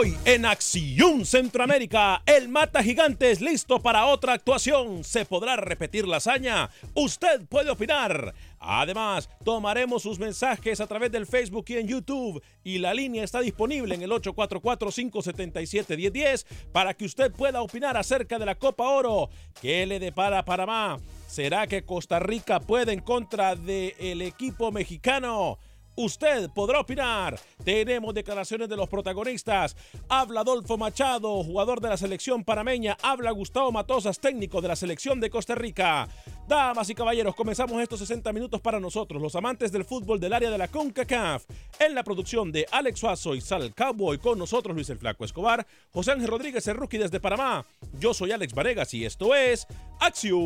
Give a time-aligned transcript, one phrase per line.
[0.00, 5.04] Hoy en Acción Centroamérica, el Mata Gigantes listo para otra actuación.
[5.04, 6.70] ¿Se podrá repetir la hazaña?
[6.94, 8.32] Usted puede opinar.
[8.58, 13.40] Además, tomaremos sus mensajes a través del Facebook y en YouTube y la línea está
[13.40, 19.28] disponible en el 844-577-1010 para que usted pueda opinar acerca de la Copa Oro.
[19.60, 20.98] ¿Qué le depara a Panamá?
[21.26, 25.58] ¿Será que Costa Rica puede en contra del equipo mexicano?
[26.02, 27.38] Usted podrá opinar.
[27.62, 29.76] Tenemos declaraciones de los protagonistas.
[30.08, 32.96] Habla Adolfo Machado, jugador de la selección panameña.
[33.02, 36.08] Habla Gustavo Matosas, técnico de la selección de Costa Rica.
[36.50, 40.50] Damas y caballeros, comenzamos estos 60 minutos para nosotros, los amantes del fútbol del área
[40.50, 41.44] de la CONCACAF.
[41.78, 45.64] En la producción de Alex Suazo y Sal Cowboy, con nosotros Luis el Flaco Escobar,
[45.92, 47.64] José Ángel Rodríguez, el rookie desde Panamá.
[48.00, 49.68] Yo soy Alex Varegas y esto es
[50.00, 50.40] Acción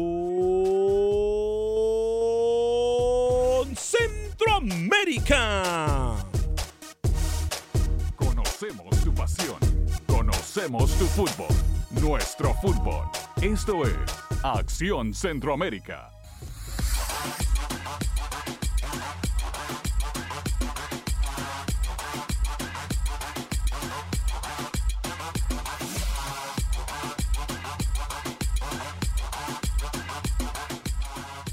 [3.74, 6.16] Centroamérica.
[8.14, 9.56] Conocemos tu pasión.
[10.06, 11.48] Conocemos tu fútbol.
[11.92, 13.08] Nuestro fútbol.
[13.44, 13.94] Esto es
[14.42, 16.10] Acción Centroamérica.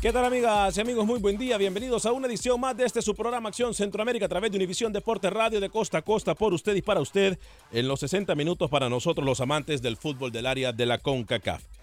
[0.01, 1.05] ¿Qué tal amigas y amigos?
[1.05, 1.57] Muy buen día.
[1.57, 4.93] Bienvenidos a una edición más de este su programa Acción Centroamérica a través de Univisión
[4.93, 7.37] Deportes Radio de costa a costa por usted y para usted
[7.73, 11.80] en los 60 minutos para nosotros los amantes del fútbol del área de la CONCACAF.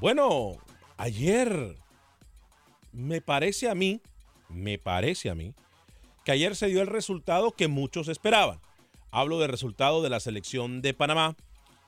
[0.00, 0.52] Bueno,
[0.96, 1.74] ayer
[2.92, 4.00] me parece a mí,
[4.48, 5.54] me parece a mí,
[6.24, 8.60] que ayer se dio el resultado que muchos esperaban.
[9.10, 11.36] Hablo del resultado de la selección de Panamá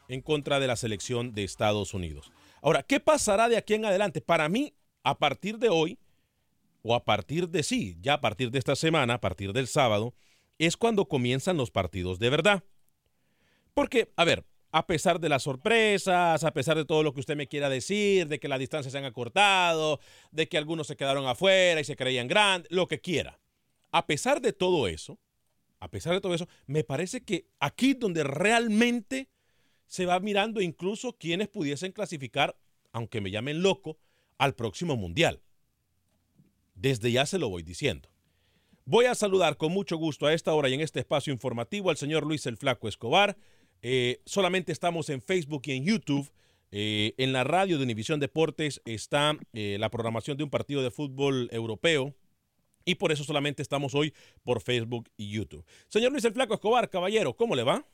[0.08, 2.32] en contra de la selección de Estados Unidos.
[2.62, 4.20] Ahora, ¿qué pasará de aquí en adelante?
[4.20, 4.74] Para mí,
[5.04, 5.96] a partir de hoy,
[6.82, 10.14] o a partir de sí, ya a partir de esta semana, a partir del sábado,
[10.58, 12.64] es cuando comienzan los partidos de verdad.
[13.72, 17.36] Porque, a ver, a pesar de las sorpresas, a pesar de todo lo que usted
[17.36, 20.00] me quiera decir, de que las distancias se han acortado,
[20.30, 23.40] de que algunos se quedaron afuera y se creían grandes, lo que quiera.
[23.90, 25.18] A pesar de todo eso,
[25.80, 29.28] a pesar de todo eso, me parece que aquí donde realmente
[29.86, 32.56] se va mirando incluso quienes pudiesen clasificar,
[32.92, 33.98] aunque me llamen loco,
[34.38, 35.42] al próximo mundial.
[36.74, 38.08] Desde ya se lo voy diciendo.
[38.84, 41.96] Voy a saludar con mucho gusto a esta hora y en este espacio informativo al
[41.96, 43.36] señor Luis el Flaco Escobar.
[43.82, 46.30] Eh, solamente estamos en Facebook y en YouTube.
[46.72, 50.92] Eh, en la radio de Univisión Deportes está eh, la programación de un partido de
[50.92, 52.14] fútbol europeo
[52.84, 55.64] y por eso solamente estamos hoy por Facebook y YouTube.
[55.88, 57.84] Señor Luis el Flaco Escobar, caballero, ¿cómo le va?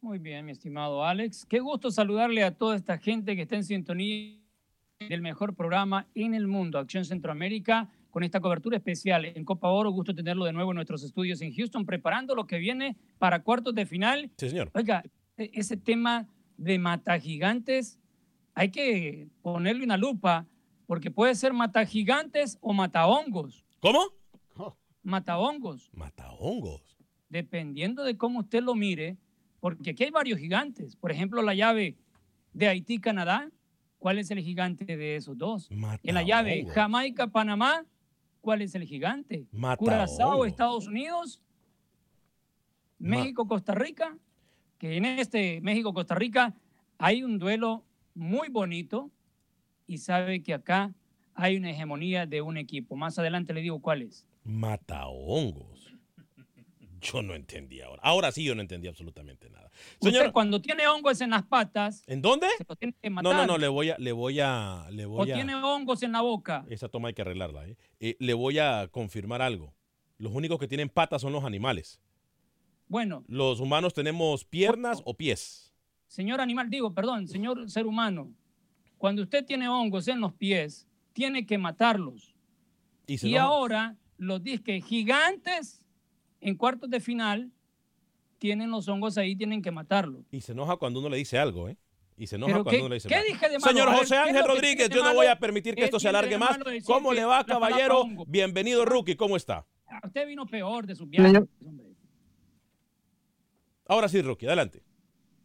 [0.00, 1.44] Muy bien, mi estimado Alex.
[1.46, 4.38] Qué gusto saludarle a toda esta gente que está en sintonía
[5.00, 9.92] del mejor programa en el mundo, Acción Centroamérica, con esta cobertura especial en Copa Oro.
[9.92, 13.72] Gusto tenerlo de nuevo en nuestros estudios en Houston, preparando lo que viene para cuartos
[13.76, 14.28] de final.
[14.36, 14.72] Sí, señor.
[14.74, 15.04] Oiga,
[15.36, 16.26] e- ese tema
[16.56, 18.00] de mata gigantes,
[18.56, 20.48] hay que ponerle una lupa,
[20.88, 23.64] porque puede ser mata gigantes o mata hongos.
[23.78, 24.00] ¿Cómo?
[25.04, 25.88] Mata hongos.
[25.92, 26.98] Mata hongos.
[27.28, 29.16] Dependiendo de cómo usted lo mire,
[29.60, 30.96] porque aquí hay varios gigantes.
[30.96, 31.96] Por ejemplo, la llave
[32.52, 33.48] de Haití-Canadá,
[34.00, 35.70] ¿cuál es el gigante de esos dos?
[36.02, 36.66] En la llave.
[36.66, 37.86] Jamaica-Panamá,
[38.48, 39.46] ¿cuál es el gigante?
[39.52, 39.78] Matahongos.
[40.16, 41.42] Curazao, Estados Unidos,
[42.98, 44.16] Ma- México-Costa Rica,
[44.78, 46.54] que en este México-Costa Rica
[46.96, 47.84] hay un duelo
[48.14, 49.10] muy bonito
[49.86, 50.94] y sabe que acá
[51.34, 52.96] hay una hegemonía de un equipo.
[52.96, 54.24] Más adelante le digo cuál es.
[54.44, 55.87] Mata hongos.
[57.00, 58.00] Yo no entendí ahora.
[58.04, 59.70] Ahora sí yo no entendí absolutamente nada.
[60.00, 62.46] Señor, Usted cuando tiene hongos en las patas, ¿en dónde?
[62.56, 63.34] se lo tiene que No, matar.
[63.34, 65.34] no, no, le voy a, le voy a, le o voy a.
[65.34, 66.64] tiene hongos en la boca.
[66.68, 67.76] Esa toma hay que arreglarla, ¿eh?
[68.00, 69.74] Eh, Le voy a confirmar algo.
[70.18, 72.00] Los únicos que tienen patas son los animales.
[72.88, 75.72] Bueno, Los humanos tenemos piernas o pies.
[76.06, 78.32] señor animal, digo, perdón, señor ser humano,
[78.96, 82.34] cuando usted tiene hongos en los pies, tiene que matarlos.
[83.06, 85.82] Y, se Y ahora los disques gigantes
[86.40, 87.50] en cuartos de final
[88.38, 90.22] tienen los hongos ahí, tienen que matarlos.
[90.30, 91.76] y se enoja cuando uno le dice algo, ¿eh?
[92.16, 93.72] Y se enoja cuando ¿qué- uno le dice qué dije de malo?
[93.72, 96.00] Señor ver, José ¿qué es Ángel Rodríguez, yo no voy a permitir que ¿Qué esto
[96.00, 96.58] se alargue más.
[96.84, 98.04] ¿Cómo le va, caballero?
[98.26, 99.14] Bienvenido, rookie.
[99.16, 99.66] ¿Cómo está?
[100.04, 101.42] Usted vino peor de sus viajes.
[101.64, 101.86] hombre.
[103.86, 104.82] Ahora sí, rookie, adelante.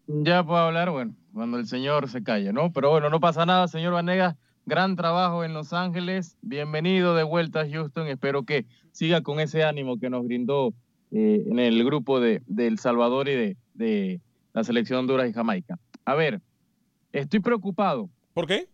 [0.07, 2.73] Ya puedo hablar, bueno, cuando el señor se calle, ¿no?
[2.73, 4.35] Pero bueno, no pasa nada, señor Vanegas.
[4.65, 6.37] Gran trabajo en Los Ángeles.
[6.41, 8.07] Bienvenido de vuelta a Houston.
[8.07, 10.73] Espero que siga con ese ánimo que nos brindó
[11.13, 14.21] eh, en el grupo de, de El Salvador y de, de
[14.53, 15.77] la selección de Honduras y Jamaica.
[16.05, 16.41] A ver,
[17.11, 18.09] estoy preocupado.
[18.33, 18.67] ¿Por qué?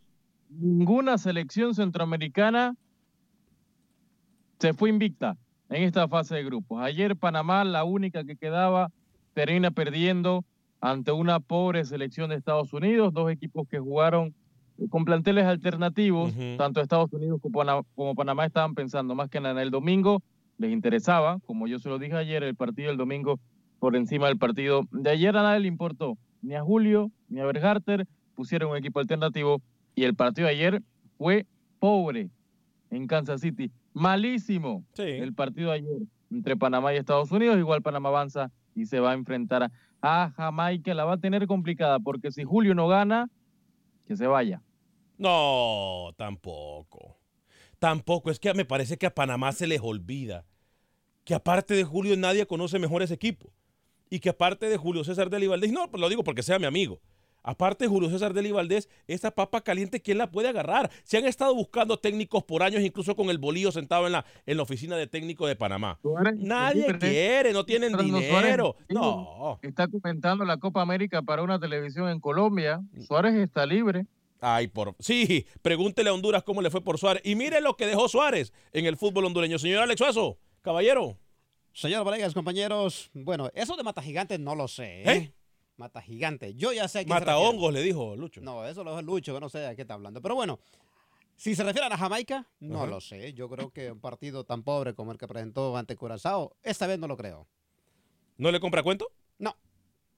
[0.50, 2.76] Ninguna selección centroamericana
[4.60, 5.38] se fue invicta
[5.70, 6.82] en esta fase de grupos.
[6.82, 8.90] Ayer Panamá, la única que quedaba,
[9.34, 10.44] termina perdiendo
[10.82, 14.34] ante una pobre selección de Estados Unidos, dos equipos que jugaron
[14.90, 19.56] con planteles alternativos, tanto Estados Unidos como Pana- como Panamá estaban pensando más que nada
[19.56, 20.22] en el domingo,
[20.60, 23.40] les interesaba, como yo se lo dije ayer, el partido del domingo
[23.80, 27.46] por encima del partido de ayer a nadie le importó, ni a Julio, ni a
[27.46, 29.62] Berharter, pusieron un equipo alternativo
[29.96, 30.84] y el partido de ayer
[31.18, 31.48] fue
[31.80, 32.30] pobre
[32.92, 35.04] en Kansas City, malísimo Sí.
[35.04, 35.98] el partido de ayer
[36.32, 39.72] entre Panamá y Estados Unidos, igual Panamá avanza y se va a enfrentar
[40.02, 43.30] a Jamaica, la va a tener complicada porque si Julio no gana,
[44.06, 44.62] que se vaya.
[45.18, 47.18] No, tampoco.
[47.80, 48.32] Tampoco.
[48.32, 50.46] Es que me parece que a Panamá se les olvida
[51.30, 53.52] que aparte de Julio nadie conoce mejor ese equipo.
[54.10, 56.66] Y que aparte de Julio César Deli Valdés, no, pues lo digo porque sea mi
[56.66, 57.00] amigo.
[57.44, 60.90] Aparte de Julio César Deli Valdés, esa papa caliente, ¿quién la puede agarrar?
[61.04, 64.58] Se han estado buscando técnicos por años, incluso con el bolillo sentado en la, en
[64.58, 66.00] la oficina de técnico de Panamá.
[66.38, 68.28] Nadie Suárez- quiere, no tienen dinero.
[68.28, 69.60] Suárez, No.
[69.62, 72.82] Está comentando la Copa América para una televisión en Colombia.
[73.08, 74.08] Suárez está libre.
[74.42, 74.96] Ay, por.
[74.98, 77.22] Sí, pregúntele a Honduras cómo le fue por Suárez.
[77.24, 79.60] Y mire lo que dejó Suárez en el fútbol hondureño.
[79.60, 80.40] Señor Alex Suazo,
[80.70, 81.18] caballero.
[81.74, 85.02] Señor Vanegas, compañeros, bueno, eso de mata gigantes no lo sé.
[85.02, 85.12] ¿eh?
[85.12, 85.34] ¿Eh?
[85.78, 86.54] Mata gigante.
[86.54, 87.48] Yo ya sé se Mata refiere.
[87.50, 88.40] hongos, le dijo Lucho.
[88.42, 90.22] No, eso lo es Lucho, que no sé a qué está hablando.
[90.22, 90.60] Pero bueno,
[91.38, 92.88] si se refieren a Jamaica, no Ajá.
[92.88, 93.34] lo sé.
[93.34, 97.00] Yo creo que un partido tan pobre como el que presentó ante Curazao, esta vez
[97.00, 97.48] no lo creo.
[98.38, 99.12] ¿No le compra cuento?
[99.40, 99.56] No.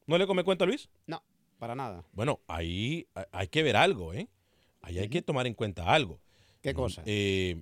[0.05, 0.89] ¿No le come cuento a Luis?
[1.07, 1.23] No,
[1.59, 2.03] para nada.
[2.11, 4.27] Bueno, ahí hay- hay que ver algo, ¿eh?
[4.81, 6.19] Ahí hay que tomar en cuenta algo.
[6.61, 7.03] ¿Qué cosa?
[7.05, 7.61] Eh,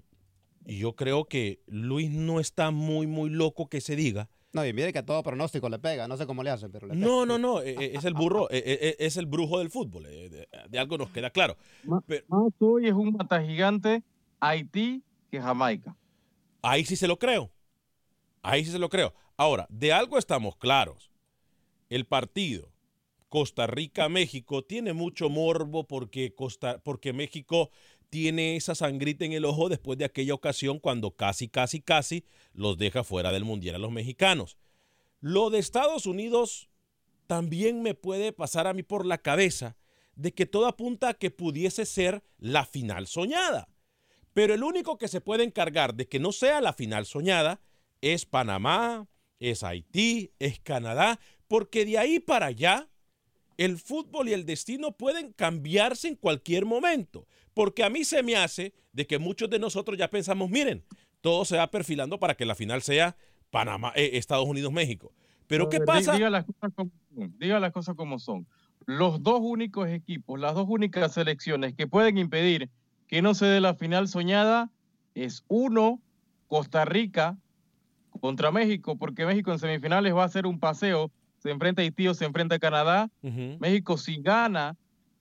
[0.70, 4.30] y yo creo que Luis no está muy, muy loco que se diga.
[4.54, 6.08] No, y mire que a todo pronóstico le pega.
[6.08, 7.06] No sé cómo le hacen, pero le pega.
[7.06, 7.62] No, no, no.
[7.62, 10.04] eh, eh, es el burro, eh, es el brujo del fútbol.
[10.04, 11.58] de, algo nos queda claro.
[12.06, 14.04] Pero- Más hoy es un mata gigante
[14.40, 15.96] Haití que Jamaica.
[16.62, 17.52] Ahí sí se lo creo.
[18.42, 19.14] Ahí sí se lo creo.
[19.38, 21.12] Ahora, de algo estamos claros.
[21.90, 22.72] El partido
[23.30, 27.70] Costa Rica-México tiene mucho morbo porque, Costa, porque México
[28.10, 32.78] tiene esa sangrita en el ojo después de aquella ocasión cuando casi, casi, casi los
[32.78, 34.58] deja fuera del Mundial a los mexicanos.
[35.20, 36.70] Lo de Estados Unidos
[37.28, 39.78] también me puede pasar a mí por la cabeza
[40.16, 43.70] de que todo apunta a que pudiese ser la final soñada.
[44.34, 47.62] Pero el único que se puede encargar de que no sea la final soñada
[48.02, 49.08] es Panamá,
[49.40, 52.90] es Haití, es Canadá, porque de ahí para allá
[53.58, 57.28] el fútbol y el destino pueden cambiarse en cualquier momento.
[57.60, 60.82] Porque a mí se me hace de que muchos de nosotros ya pensamos, miren,
[61.20, 63.18] todo se va perfilando para que la final sea
[63.50, 65.12] Panamá, eh, Estados Unidos, México.
[65.46, 66.14] Pero ¿qué pasa?
[66.14, 68.48] Diga las, cosas como son, diga las cosas como son.
[68.86, 72.70] Los dos únicos equipos, las dos únicas selecciones que pueden impedir
[73.08, 74.72] que no se dé la final soñada
[75.14, 76.00] es uno,
[76.48, 77.38] Costa Rica
[78.22, 82.08] contra México, porque México en semifinales va a hacer un paseo, se enfrenta a Haití
[82.08, 83.12] o se enfrenta a Canadá.
[83.60, 84.78] México si gana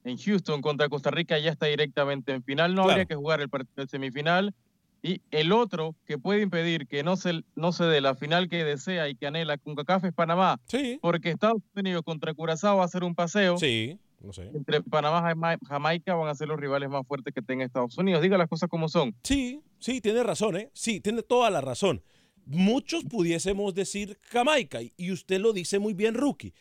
[0.08, 3.48] en Houston contra Costa Rica ya está directamente en final, no habría que jugar el
[3.48, 4.54] partido de semifinal.
[5.00, 8.64] Y el otro que puede impedir que no se, no se dé la final que
[8.64, 10.60] desea y que anhela CONCACAF es Panamá.
[10.66, 10.98] Sí.
[11.00, 13.58] Porque Estados Unidos contra Curazao va a hacer un paseo.
[13.58, 14.50] Sí, no sé.
[14.52, 18.22] Entre Panamá y Jamaica van a ser los rivales más fuertes que tenga Estados Unidos.
[18.22, 19.14] Diga las cosas como son.
[19.22, 20.70] Sí, sí, tiene razón, ¿eh?
[20.72, 22.02] Sí, tiene toda la razón.
[22.44, 26.54] Muchos pudiésemos decir Jamaica, y usted lo dice muy bien, Rookie.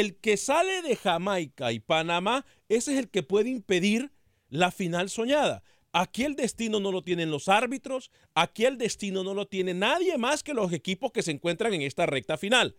[0.00, 4.10] El que sale de Jamaica y Panamá, ese es el que puede impedir
[4.48, 5.62] la final soñada.
[5.92, 10.18] Aquí el destino no lo tienen los árbitros, aquí el destino no lo tiene nadie
[10.18, 12.74] más que los equipos que se encuentran en esta recta final.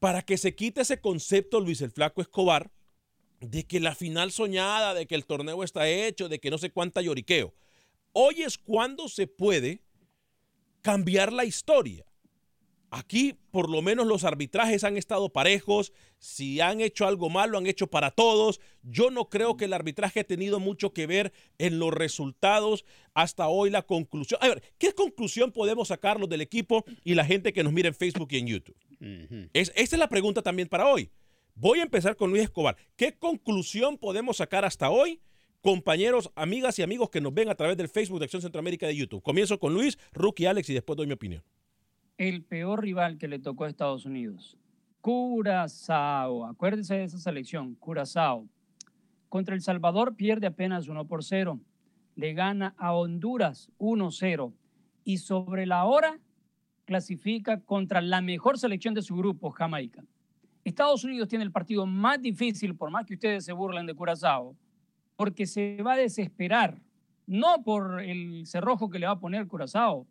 [0.00, 2.70] Para que se quite ese concepto, Luis el Flaco Escobar,
[3.40, 6.70] de que la final soñada, de que el torneo está hecho, de que no sé
[6.70, 7.52] cuánta lloriqueo.
[8.14, 9.82] Hoy es cuando se puede
[10.80, 12.06] cambiar la historia.
[12.96, 15.92] Aquí por lo menos los arbitrajes han estado parejos.
[16.20, 18.60] Si han hecho algo malo, han hecho para todos.
[18.84, 22.84] Yo no creo que el arbitraje ha tenido mucho que ver en los resultados.
[23.12, 24.38] Hasta hoy la conclusión.
[24.40, 27.96] A ver, ¿qué conclusión podemos sacarlo del equipo y la gente que nos mira en
[27.96, 28.76] Facebook y en YouTube?
[29.52, 31.10] es, esa es la pregunta también para hoy.
[31.56, 32.76] Voy a empezar con Luis Escobar.
[32.94, 35.20] ¿Qué conclusión podemos sacar hasta hoy?
[35.62, 38.94] Compañeros, amigas y amigos que nos ven a través del Facebook de Acción Centroamérica de
[38.94, 39.20] YouTube.
[39.20, 41.42] Comienzo con Luis, Rookie, Alex y después doy mi opinión
[42.18, 44.56] el peor rival que le tocó a Estados Unidos.
[45.00, 48.48] Curazao, acuérdense de esa selección, Curazao.
[49.28, 51.60] Contra El Salvador pierde apenas 1 por 0.
[52.14, 54.52] Le gana a Honduras 1-0.
[55.04, 56.20] Y sobre la hora
[56.84, 60.04] clasifica contra la mejor selección de su grupo, Jamaica.
[60.62, 64.56] Estados Unidos tiene el partido más difícil, por más que ustedes se burlen de Curazao,
[65.16, 66.80] porque se va a desesperar,
[67.26, 70.06] no por el cerrojo que le va a poner Curazao,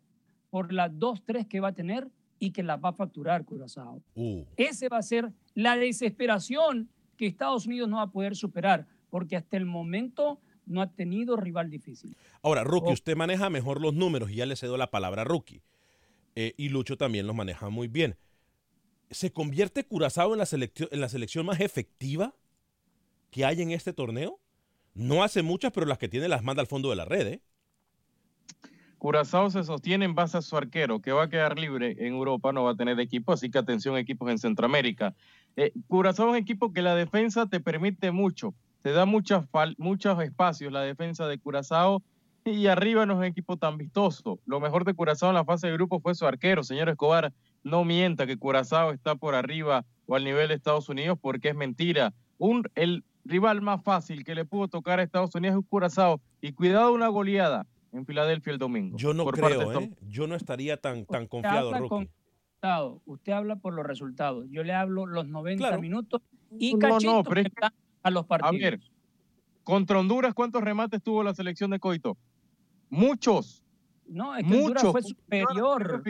[0.54, 2.06] por las dos, tres que va a tener
[2.38, 4.00] y que las va a facturar Curazao.
[4.14, 4.44] Uh.
[4.56, 9.34] Ese va a ser la desesperación que Estados Unidos no va a poder superar, porque
[9.34, 12.16] hasta el momento no ha tenido rival difícil.
[12.40, 15.60] Ahora, Rookie, usted maneja mejor los números y ya le cedo la palabra a Rookie.
[16.36, 18.16] Eh, y Lucho también los maneja muy bien.
[19.10, 22.32] ¿Se convierte Curazao en la, en la selección más efectiva
[23.32, 24.38] que hay en este torneo?
[24.94, 27.42] No hace muchas, pero las que tiene las manda al fondo de la red, ¿eh?
[29.04, 32.54] Curazao se sostiene en base a su arquero, que va a quedar libre en Europa,
[32.54, 35.14] no va a tener equipo, así que atención equipos en Centroamérica.
[35.56, 39.44] Eh, Curazao es un equipo que la defensa te permite mucho, te da muchos
[40.22, 42.02] espacios la defensa de Curazao
[42.46, 44.40] y arriba no es un equipo tan vistoso.
[44.46, 47.30] Lo mejor de Curazao en la fase de grupo fue su arquero, señor Escobar.
[47.62, 51.54] No mienta que Curazao está por arriba o al nivel de Estados Unidos porque es
[51.54, 52.14] mentira.
[52.38, 56.52] Un, el rival más fácil que le pudo tocar a Estados Unidos es Curazao y
[56.52, 58.96] cuidado una goleada en Filadelfia el domingo.
[58.98, 59.90] Yo no creo, ¿eh?
[60.08, 62.10] Yo no estaría tan, tan confiado, Rookie.
[63.04, 64.46] Usted habla por los resultados.
[64.50, 66.22] Yo le hablo los 90 minutos
[66.58, 67.22] y cachito
[68.02, 68.54] a los partidos.
[68.54, 68.80] A ver,
[69.62, 72.16] contra Honduras, ¿cuántos remates tuvo la selección de Coito?
[72.90, 73.62] Muchos.
[74.06, 76.02] No, es que Honduras fue superior.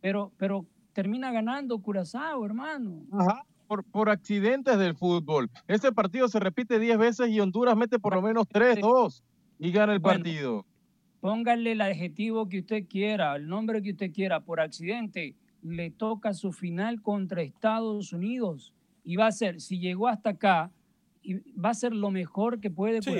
[0.00, 3.02] Pero, pero termina ganando Curazao, hermano.
[3.12, 3.44] Ajá.
[3.66, 5.48] Por, por, accidentes del fútbol.
[5.68, 9.24] Ese partido se repite 10 veces y Honduras mete por lo menos 3, 2
[9.60, 10.66] y gana el partido
[11.20, 16.32] póngale el adjetivo que usted quiera, el nombre que usted quiera, por accidente, le toca
[16.34, 18.72] su final contra Estados Unidos
[19.04, 20.72] y va a ser, si llegó hasta acá,
[21.62, 23.10] va a ser lo mejor que puede sí,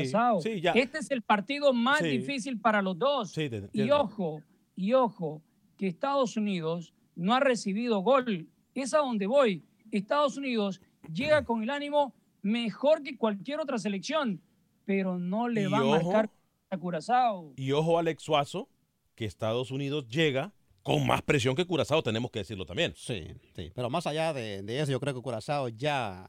[0.75, 3.37] este es el partido más difícil para los dos.
[3.73, 4.43] y ojo,
[4.75, 5.43] y ojo,
[5.77, 8.47] que Estados Unidos no ha recibido gol.
[8.75, 9.63] Es a donde voy.
[9.91, 10.81] Estados Unidos
[11.13, 14.41] llega con el ánimo mejor que cualquier otra selección,
[14.85, 16.31] pero no le va a marcar
[16.79, 17.53] Curazao.
[17.57, 18.69] Y ojo Alex Suazo,
[19.15, 22.95] que Estados Unidos llega con más presión que Curazao, tenemos que decirlo también.
[22.97, 23.71] Sí, sí.
[23.75, 26.27] Pero más allá de, eso, yo creo que Curazao ya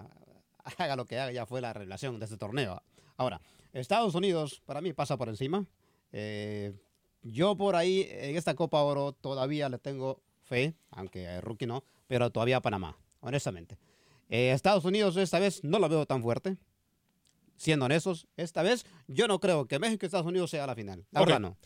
[0.77, 2.81] haga lo que haga, ya fue la revelación de este torneo.
[3.17, 3.41] Ahora,
[3.73, 5.65] Estados Unidos para mí pasa por encima.
[6.11, 6.73] Eh,
[7.23, 12.29] yo por ahí en esta Copa Oro todavía le tengo fe, aunque rookie no, pero
[12.31, 13.77] todavía a Panamá, honestamente.
[14.27, 16.57] Eh, Estados Unidos esta vez no lo veo tan fuerte
[17.61, 21.05] siendo honestos, esta vez yo no creo que México y Estados Unidos sea la final.
[21.13, 21.57] Ahora no.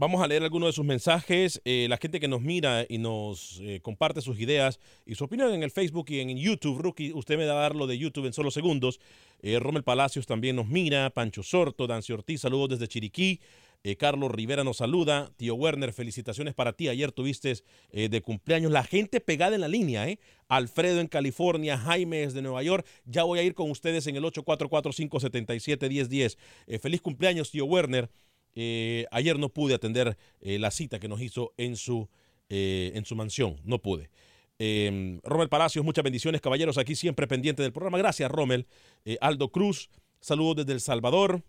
[0.00, 1.60] Vamos a leer algunos de sus mensajes.
[1.66, 5.52] Eh, la gente que nos mira y nos eh, comparte sus ideas y su opinión
[5.52, 6.80] en el Facebook y en YouTube.
[6.80, 8.98] Rookie, usted me da a dar lo de YouTube en solo segundos.
[9.42, 11.10] Eh, Rommel Palacios también nos mira.
[11.10, 13.40] Pancho Sorto, Dancy Ortiz, saludos desde Chiriquí.
[13.82, 15.32] Eh, Carlos Rivera nos saluda.
[15.36, 16.88] Tío Werner, felicitaciones para ti.
[16.88, 17.54] Ayer tuviste
[17.90, 18.72] eh, de cumpleaños.
[18.72, 20.18] La gente pegada en la línea, ¿eh?
[20.48, 22.86] Alfredo en California, Jaime es de Nueva York.
[23.04, 26.36] Ya voy a ir con ustedes en el 844-577-1010.
[26.66, 28.10] Eh, feliz cumpleaños, tío Werner.
[29.12, 32.08] Ayer no pude atender la cita que nos hizo en su,
[32.48, 33.60] en su mansión.
[33.64, 34.10] No pude.
[34.58, 37.96] Eh, Rommel Palacios, muchas bendiciones, caballeros, aquí siempre pendiente del programa.
[37.96, 38.66] Gracias, Rommel.
[39.20, 39.88] Aldo Cruz,
[40.20, 41.44] saludos desde El Salvador.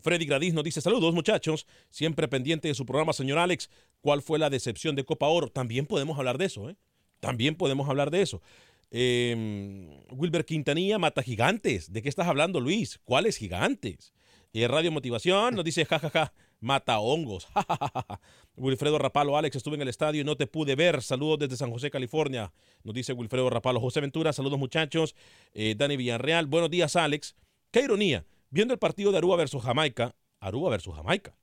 [0.00, 3.68] Freddy Gradis nos dice, saludos muchachos, siempre pendiente de su programa, señor Alex.
[4.00, 5.48] ¿Cuál fue la decepción de Copa Oro?
[5.48, 6.76] También podemos hablar de eso, ¿eh?
[7.20, 8.42] También podemos hablar de eso.
[8.90, 11.92] Eh, Wilber Quintanilla mata gigantes.
[11.92, 13.00] ¿De qué estás hablando, Luis?
[13.04, 14.12] ¿Cuáles gigantes?
[14.52, 17.48] Eh, Radio Motivación nos dice, jajaja, mata hongos.
[18.56, 21.00] Wilfredo Rapalo, Alex, estuve en el estadio y no te pude ver.
[21.00, 22.52] Saludos desde San José, California.
[22.84, 23.80] Nos dice Wilfredo Rapalo.
[23.80, 25.14] José Ventura, saludos muchachos.
[25.54, 27.34] Eh, Dani Villarreal, buenos días, Alex.
[27.70, 28.26] Qué ironía.
[28.52, 31.34] Viendo el partido de Aruba versus Jamaica, Aruba versus Jamaica,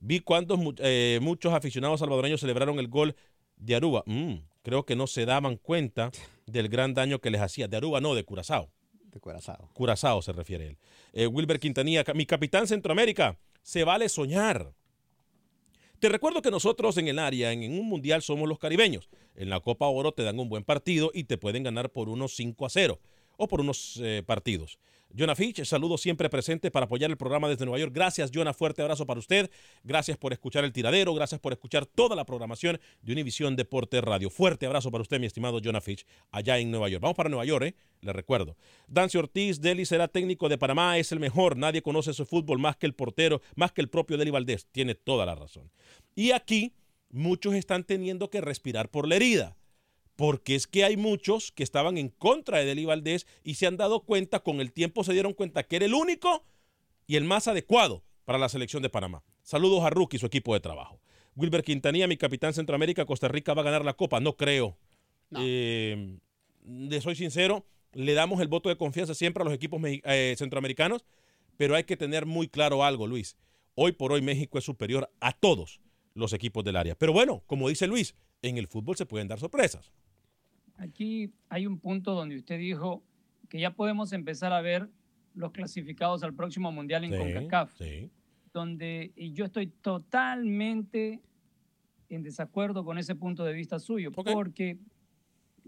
[0.00, 3.14] vi cuántos eh, muchos aficionados salvadoreños celebraron el gol
[3.54, 4.02] de Aruba.
[4.06, 6.10] Mm, creo que no se daban cuenta
[6.46, 7.68] del gran daño que les hacía.
[7.68, 8.72] De Aruba no, de Curazao.
[9.04, 9.70] De Curazao.
[9.72, 10.78] Curazao se refiere él.
[11.12, 14.74] Eh, Wilber Quintanilla, mi capitán Centroamérica, se vale soñar.
[16.00, 19.08] Te recuerdo que nosotros en el área, en, en un mundial, somos los caribeños.
[19.36, 22.34] En la Copa Oro te dan un buen partido y te pueden ganar por unos
[22.34, 23.00] 5 a 0
[23.38, 24.78] o por unos eh, partidos.
[25.16, 27.92] Jonah Fitch, saludo siempre presente para apoyar el programa desde Nueva York.
[27.94, 28.52] Gracias, Jonah.
[28.52, 29.50] Fuerte abrazo para usted.
[29.82, 31.14] Gracias por escuchar el tiradero.
[31.14, 34.28] Gracias por escuchar toda la programación de Univisión Deporte Radio.
[34.28, 37.02] Fuerte abrazo para usted, mi estimado Jonah Fitch, allá en Nueva York.
[37.02, 37.74] Vamos para Nueva York, ¿eh?
[38.02, 38.56] Le recuerdo.
[38.86, 41.56] Dancy Ortiz, Deli será técnico de Panamá, es el mejor.
[41.56, 44.66] Nadie conoce su fútbol más que el portero, más que el propio Deli Valdés.
[44.70, 45.70] Tiene toda la razón.
[46.14, 46.74] Y aquí
[47.08, 49.56] muchos están teniendo que respirar por la herida
[50.18, 53.76] porque es que hay muchos que estaban en contra de Deli Valdés y se han
[53.76, 56.44] dado cuenta, con el tiempo se dieron cuenta que era el único
[57.06, 59.22] y el más adecuado para la selección de Panamá.
[59.44, 61.00] Saludos a Rookie y su equipo de trabajo.
[61.36, 64.18] Wilber Quintanilla, mi capitán Centroamérica, Costa Rica va a ganar la Copa.
[64.18, 64.76] No creo.
[65.38, 66.18] Eh,
[66.64, 71.04] le soy sincero, le damos el voto de confianza siempre a los equipos eh, centroamericanos,
[71.56, 73.36] pero hay que tener muy claro algo, Luis.
[73.76, 75.80] Hoy por hoy México es superior a todos
[76.14, 76.96] los equipos del área.
[76.96, 79.92] Pero bueno, como dice Luis, en el fútbol se pueden dar sorpresas.
[80.78, 83.02] Aquí hay un punto donde usted dijo
[83.48, 84.88] que ya podemos empezar a ver
[85.34, 88.10] los clasificados al próximo mundial en Sí, CONCACAF, sí.
[88.52, 91.20] donde y yo estoy totalmente
[92.08, 94.78] en desacuerdo con ese punto de vista suyo, porque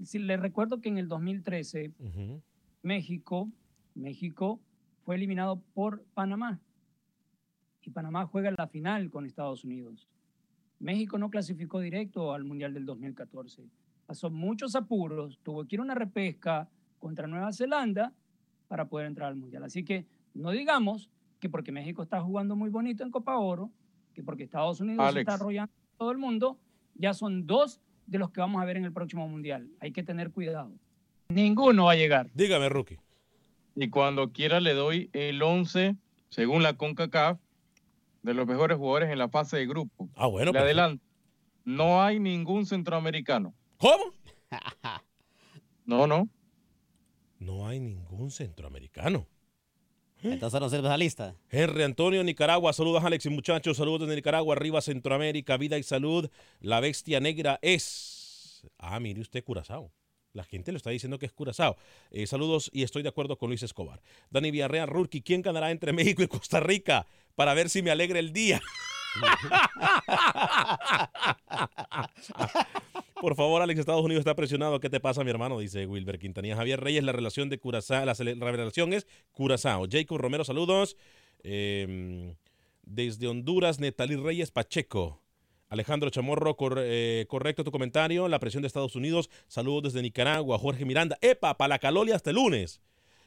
[0.03, 2.41] si le recuerdo que en el 2013 Ujú.
[2.83, 3.51] México,
[3.95, 4.61] México
[5.05, 6.61] fue eliminado por Panamá
[7.83, 10.09] y Panamá juega la final con Estados Unidos.
[10.79, 13.65] México no clasificó directo al Mundial del 2014.
[14.11, 16.69] Pasó muchos apuros, tuvo que ir a una repesca
[16.99, 18.13] contra Nueva Zelanda
[18.67, 19.63] para poder entrar al Mundial.
[19.63, 23.71] Así que no digamos que porque México está jugando muy bonito en Copa Oro,
[24.13, 25.21] que porque Estados Unidos se Alex.
[25.21, 26.59] está arrollando a todo el mundo,
[26.97, 29.71] ya son dos de los que vamos a ver en el próximo Mundial.
[29.79, 30.73] Hay que tener cuidado.
[31.29, 32.31] Ninguno va a llegar.
[32.35, 32.99] Dígame, Rookie.
[33.77, 35.95] Y cuando quiera le doy el 11,
[36.31, 37.39] según la CONCACAF,
[38.25, 40.09] de los mejores jugadores en la fase de grupo.
[40.17, 40.47] Ah, bueno.
[40.47, 40.65] Le perfecto.
[40.65, 41.05] adelanto.
[41.65, 43.55] No hay ningún centroamericano.
[43.81, 44.15] ¿Cómo?
[45.87, 46.29] No, no.
[47.41, 49.27] No hay ningún centroamericano.
[50.23, 51.35] Entonces no sirve esa lista.
[51.51, 52.73] Henry Antonio, Nicaragua.
[52.73, 53.79] Saludos, Alex y muchachos.
[53.79, 54.55] Saludos desde Nicaragua.
[54.55, 55.57] Arriba, Centroamérica.
[55.57, 56.31] Vida y salud.
[56.61, 58.65] La bestia negra es.
[58.79, 59.91] Ah, mire usted, Curazao.
[60.33, 61.77] La gente lo está diciendo que es Curazao.
[62.13, 64.01] Eh, saludos y estoy de acuerdo con Luis Escobar.
[64.31, 67.05] Dani Villarreal, Rurki, ¿quién ganará entre México y Costa Rica?
[67.35, 68.61] Para ver si me alegra el día.
[73.21, 74.81] Por favor, Alex, Estados Unidos está presionado.
[74.81, 75.59] ¿Qué te pasa, mi hermano?
[75.59, 76.57] Dice Wilber Quintanilla.
[76.57, 79.87] Javier Reyes, la relación de Curazao, la, es Curazao.
[79.91, 80.97] Jacob Romero, saludos.
[81.43, 82.35] Eh,
[82.83, 85.23] desde Honduras, Netalí Reyes Pacheco.
[85.69, 88.27] Alejandro Chamorro, eh, correcto tu comentario.
[88.29, 89.31] La presión de Estados Unidos.
[89.47, 90.59] Saludos desde Nicaragua.
[90.59, 91.17] Jorge Miranda.
[91.21, 92.81] Epa, para la Caloli hasta el lunes.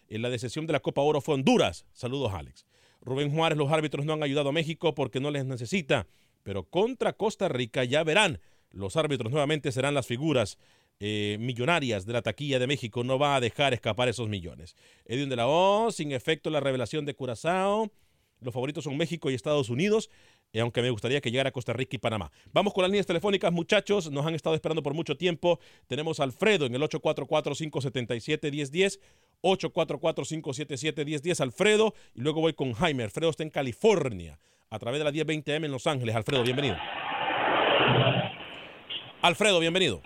[0.10, 1.86] En la decisión de la Copa Oro fue Honduras.
[1.94, 2.66] Saludos, Alex.
[3.04, 6.08] Rubén Juárez, los árbitros no han ayudado a México porque no les necesita.
[6.44, 8.40] Pero contra Costa Rica ya verán.
[8.72, 10.58] Los árbitros nuevamente serán las figuras
[11.00, 13.04] eh, millonarias de la taquilla de México.
[13.04, 14.76] No va a dejar escapar esos millones.
[15.06, 17.92] Edwin de la O, sin efecto la revelación de Curazao.
[18.42, 20.10] Los favoritos son México y Estados Unidos,
[20.54, 22.32] eh, aunque me gustaría que llegara Costa Rica y Panamá.
[22.54, 24.12] Vamos con las líneas telefónicas, muchachos.
[24.12, 25.60] Nos han estado esperando por mucho tiempo.
[25.88, 29.00] Tenemos a Alfredo en el 844-577-1010.
[29.42, 31.96] 844-577-1010, Alfredo.
[32.14, 33.04] Y luego voy con Jaime.
[33.04, 34.38] Alfredo está en California.
[34.70, 36.16] a través de la 1020M en Los Ángeles.
[36.16, 36.78] Alfredo, bienvenido.
[39.22, 40.02] Alfredo, bienvenido.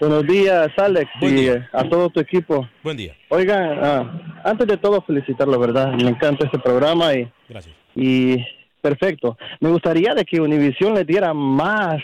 [0.00, 2.68] Buenos días, Alex, y eh, a todo tu equipo.
[2.84, 3.16] Buen día.
[3.30, 5.92] Oiga, ah, antes de todo felicitarlo, ¿verdad?
[5.94, 7.74] Me encanta este programa y, Gracias.
[7.98, 8.36] Y
[8.80, 9.36] perfecto.
[9.60, 12.00] Me gustaría de que Univision le diera más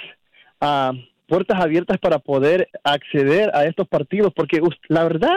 [0.60, 0.92] ah,
[1.28, 5.36] puertas abiertas para poder acceder a estos partidos, porque la verdad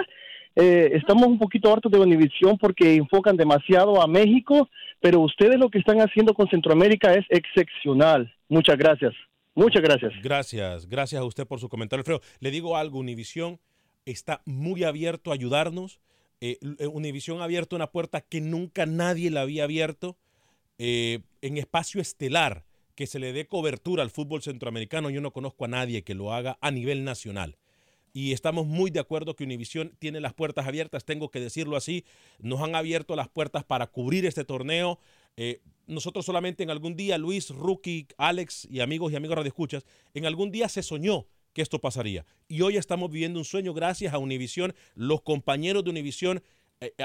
[0.56, 4.68] eh, estamos un poquito hartos de Univision porque enfocan demasiado a México,
[5.00, 8.34] pero ustedes lo que están haciendo con Centroamérica es excepcional.
[8.50, 9.14] Muchas gracias.
[9.54, 10.14] Muchas gracias.
[10.24, 12.22] Gracias, gracias a usted por su comentario, Alfredo.
[12.40, 13.60] Le digo algo, Univisión
[14.06, 16.00] está muy abierto a ayudarnos.
[16.42, 16.58] Eh,
[16.92, 20.18] Univisión ha abierto una puerta que nunca nadie la había abierto
[20.78, 25.10] eh, en espacio estelar, que se le dé cobertura al fútbol centroamericano.
[25.10, 27.58] Yo no conozco a nadie que lo haga a nivel nacional.
[28.12, 32.04] Y estamos muy de acuerdo que Univisión tiene las puertas abiertas, tengo que decirlo así.
[32.40, 35.00] Nos han abierto las puertas para cubrir este torneo.
[35.36, 39.86] Eh, nosotros solamente en algún día, Luis, Rookie, Alex y amigos y amigos radioescuchas,
[40.16, 42.26] en algún día se soñó que esto pasaría.
[42.48, 44.74] Y hoy estamos viviendo un sueño gracias a Univisión.
[44.96, 46.44] Los compañeros de Univisión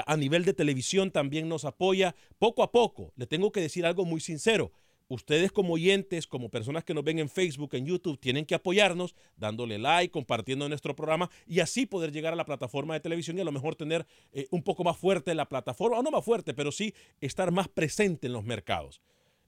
[0.05, 2.15] a nivel de televisión también nos apoya.
[2.39, 4.71] Poco a poco, le tengo que decir algo muy sincero.
[5.09, 9.13] Ustedes como oyentes, como personas que nos ven en Facebook, en YouTube, tienen que apoyarnos
[9.35, 13.41] dándole like, compartiendo nuestro programa y así poder llegar a la plataforma de televisión y
[13.41, 16.53] a lo mejor tener eh, un poco más fuerte la plataforma, o no más fuerte,
[16.53, 19.01] pero sí estar más presente en los mercados.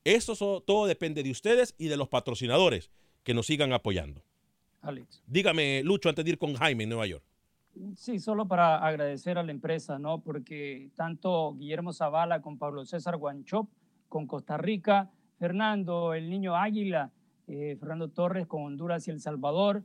[0.03, 2.91] Eso so- todo depende de ustedes y de los patrocinadores
[3.23, 4.23] que nos sigan apoyando.
[4.81, 5.23] Alex.
[5.25, 7.23] Dígame, Lucho, antes de ir con Jaime en Nueva York.
[7.95, 10.21] Sí, solo para agradecer a la empresa, ¿no?
[10.21, 13.67] Porque tanto Guillermo Zavala con Pablo César Guanchop,
[14.07, 17.11] con Costa Rica, Fernando, el niño Águila,
[17.47, 19.83] eh, Fernando Torres con Honduras y El Salvador,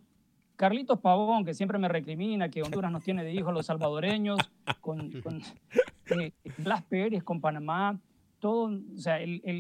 [0.57, 4.39] Carlitos Pavón, que siempre me recrimina que Honduras nos tiene de hijos los salvadoreños,
[4.81, 5.41] con, con
[6.21, 7.99] eh, Blas Pérez con Panamá,
[8.39, 9.19] todo, o sea,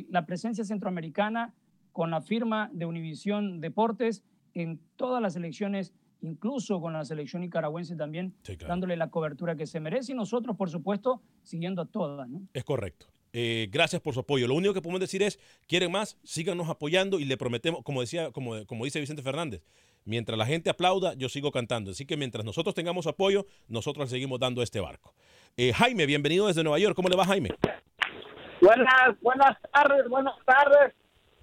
[0.08, 1.52] la presencia centroamericana
[1.92, 4.22] con la firma de Univisión Deportes
[4.54, 8.34] en todas las elecciones, incluso con la selección nicaragüense también,
[8.66, 12.28] dándole la cobertura que se merece y nosotros, por supuesto, siguiendo a todas.
[12.28, 12.42] ¿no?
[12.52, 13.06] Es correcto.
[13.32, 14.48] Eh, gracias por su apoyo.
[14.48, 18.30] Lo único que podemos decir es, quieren más, síganos apoyando y le prometemos, como decía,
[18.32, 19.62] como, como dice Vicente Fernández,
[20.04, 21.92] mientras la gente aplauda, yo sigo cantando.
[21.92, 25.14] Así que mientras nosotros tengamos apoyo, nosotros le seguimos dando este barco.
[25.56, 26.96] Eh, Jaime, bienvenido desde Nueva York.
[26.96, 27.50] ¿Cómo le va, Jaime?
[28.60, 30.94] Buenas, buenas tardes, buenas tardes.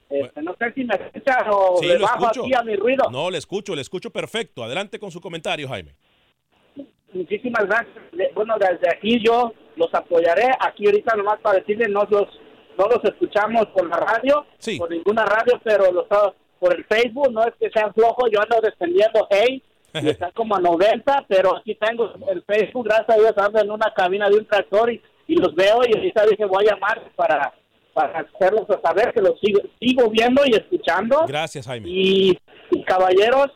[0.10, 2.42] Este, no sé si me escuchan o Sí, le bajo escucho.
[2.44, 3.10] aquí a mi ruido.
[3.12, 4.64] No, le escucho, le escucho perfecto.
[4.64, 5.96] Adelante con su comentario, Jaime.
[7.14, 7.96] Muchísimas gracias.
[8.36, 10.48] Bueno, desde aquí yo los apoyaré.
[10.60, 12.28] Aquí ahorita nomás para decirles, no los,
[12.78, 14.46] no los escuchamos por la radio,
[14.78, 16.06] por ninguna radio, pero los
[16.60, 17.32] por el Facebook.
[17.32, 19.64] No es que sean flojos, yo ando defendiendo Hey.
[19.94, 23.72] Y están como a 90, pero aquí tengo el Facebook, gracias a Dios, ando en
[23.72, 27.02] una cabina de un tractor y, y los veo y ahorita dije voy a llamar
[27.16, 27.54] para,
[27.98, 31.26] para hacerlos saber que los sigo, sigo viendo y escuchando.
[31.28, 31.90] Gracias, Jaime.
[31.90, 32.38] Y,
[32.70, 33.48] y caballeros,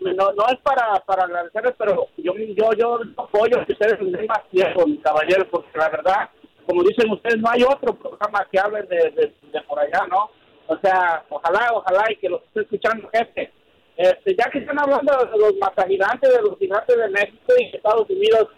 [0.00, 4.42] no, no es para, para agradecerles, pero yo, yo, yo apoyo que ustedes den más
[4.50, 6.28] tiempo, mis caballeros, porque la verdad,
[6.66, 10.30] como dicen ustedes, no hay otro programa que hable de, de, de por allá, ¿no?
[10.66, 13.52] O sea, ojalá, ojalá y que los esté escuchando gente.
[13.96, 18.10] Este, ya que están hablando de los masagirantes, de los gigantes de México y Estados
[18.10, 18.48] Unidos,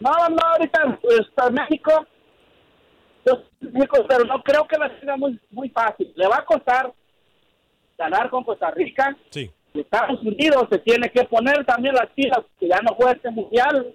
[0.00, 2.06] no, no, ahorita está México,
[3.60, 6.12] México, pero no creo que la tenga muy, muy fácil.
[6.16, 6.92] Le va a costar
[7.98, 9.16] ganar con Costa Rica.
[9.30, 9.50] Sí.
[9.74, 13.94] Estados Unidos se tiene que poner también las pilas, que ya no fue este mundial,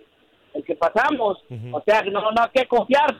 [0.53, 1.43] el que pasamos.
[1.71, 3.13] O sea, que no, no hay que confiar.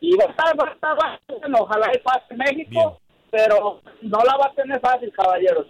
[0.00, 3.00] Y va a estar, va a estar, va a estar, bueno, ojalá y pase México,
[3.34, 5.66] pero no la va a tener fácil, caballeros.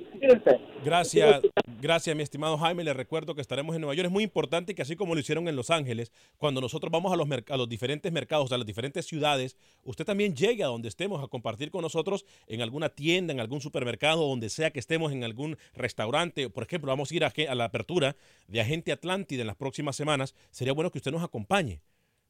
[0.84, 1.40] Gracias,
[1.80, 2.84] gracias, mi estimado Jaime.
[2.84, 4.06] Le recuerdo que estaremos en Nueva York.
[4.06, 7.56] Es muy importante que así como lo hicieron en Los Ángeles, cuando nosotros vamos a
[7.56, 11.70] los, diferentes mercados, a las diferentes ciudades, usted también llegue a donde estemos a compartir
[11.70, 16.50] con nosotros en alguna tienda, en algún supermercado, donde sea que estemos, en algún restaurante.
[16.50, 18.14] Por ejemplo, vamos a ir a la apertura
[18.46, 20.34] de Agente Atlántida en las próximas semanas.
[20.50, 21.80] Sería bueno que usted nos acompañe.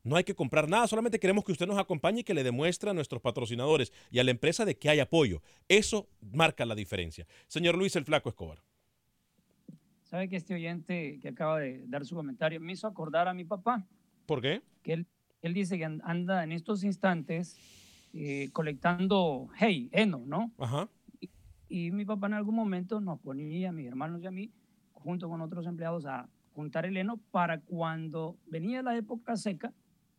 [0.04, 2.90] No hay que comprar nada, solamente queremos que usted nos acompañe y que le demuestre
[2.90, 5.40] a nuestros patrocinadores y a la empresa de que hay apoyo.
[5.66, 7.26] Eso marca la diferencia.
[7.48, 8.58] Señor Luis el Flaco Escobar.
[10.02, 13.44] ¿Sabe que este oyente que acaba de dar su comentario me hizo acordar a mi
[13.44, 13.86] papá?
[14.26, 14.62] ¿Por qué?
[14.82, 15.06] Que él,
[15.42, 17.56] él dice que an- anda en estos instantes
[18.12, 20.52] eh, colectando hay, heno, ¿no?
[20.58, 20.88] Ajá.
[21.68, 24.52] Y mi papá en algún momento nos ponía, a mis hermanos y a mí,
[24.92, 29.72] junto con otros empleados, a juntar el heno para cuando venía la época seca,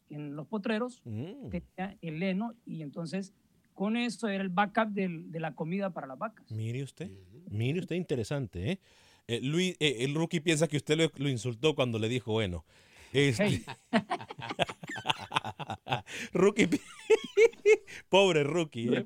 [0.10, 1.50] en los potreros, Mm.
[1.50, 3.34] tenía el heno y entonces
[3.74, 6.50] con eso era el backup del- de la comida para las vacas.
[6.52, 7.10] Mire usted,
[7.50, 8.80] mire usted interesante, ¿eh?
[9.28, 12.64] Eh, Luis, eh, el rookie piensa que usted lo, lo insultó cuando le dijo bueno.
[13.12, 13.64] Este-
[16.34, 16.70] rookie,
[18.10, 19.06] Pobre rookie, ¿eh?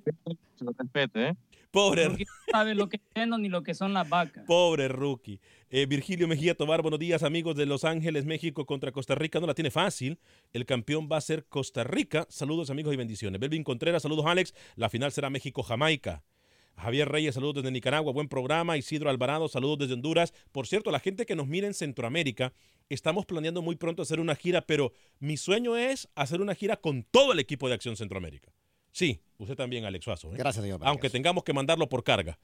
[0.59, 1.35] Respete, ¿eh?
[1.71, 4.43] Pobre Porque no sabe lo que es ni lo que son las vacas.
[4.47, 5.39] Pobre rookie.
[5.69, 9.39] Eh, Virgilio Mejía Tobar, buenos días amigos de Los Ángeles, México contra Costa Rica.
[9.39, 10.19] No la tiene fácil.
[10.51, 12.25] El campeón va a ser Costa Rica.
[12.27, 13.39] Saludos amigos y bendiciones.
[13.39, 14.55] Belvin Contreras, saludos Alex.
[14.75, 16.23] La final será México-Jamaica.
[16.75, 18.75] Javier Reyes, saludos desde Nicaragua, buen programa.
[18.75, 20.33] Isidro Alvarado, saludos desde Honduras.
[20.51, 22.53] Por cierto, la gente que nos mira en Centroamérica,
[22.87, 27.03] estamos planeando muy pronto hacer una gira, pero mi sueño es hacer una gira con
[27.03, 28.51] todo el equipo de Acción Centroamérica.
[28.91, 30.29] Sí, usted también, Alex Suazo.
[30.33, 30.37] ¿eh?
[30.37, 30.79] Gracias, señor.
[30.83, 32.39] Aunque tengamos que mandarlo por carga.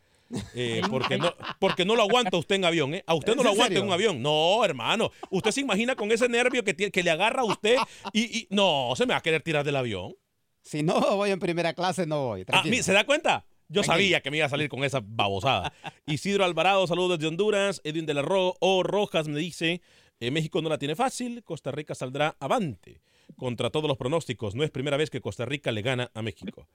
[0.54, 3.04] Eh, porque, no, porque no lo aguanta usted en avión, ¿eh?
[3.08, 4.22] A usted no lo ¿Es en aguanta en un avión.
[4.22, 5.12] No, hermano.
[5.30, 7.76] Usted se imagina con ese nervio que, que le agarra a usted
[8.14, 10.16] y, y- no, se me va a querer tirar del avión.
[10.62, 12.46] Si no voy en primera clase, no voy.
[12.48, 13.46] Ah, ¿Se da cuenta?
[13.68, 13.94] Yo Tranquilo.
[13.94, 15.74] sabía que me iba a salir con esa babosada.
[16.08, 17.82] Isidro Alvarado, saludos desde Honduras.
[17.84, 19.82] Edwin de la Ro o Rojas me dice,
[20.20, 23.02] eh, México no la tiene fácil, Costa Rica saldrá avante.
[23.38, 26.68] Contra todos los pronósticos, no es primera vez que Costa Rica le gana a México.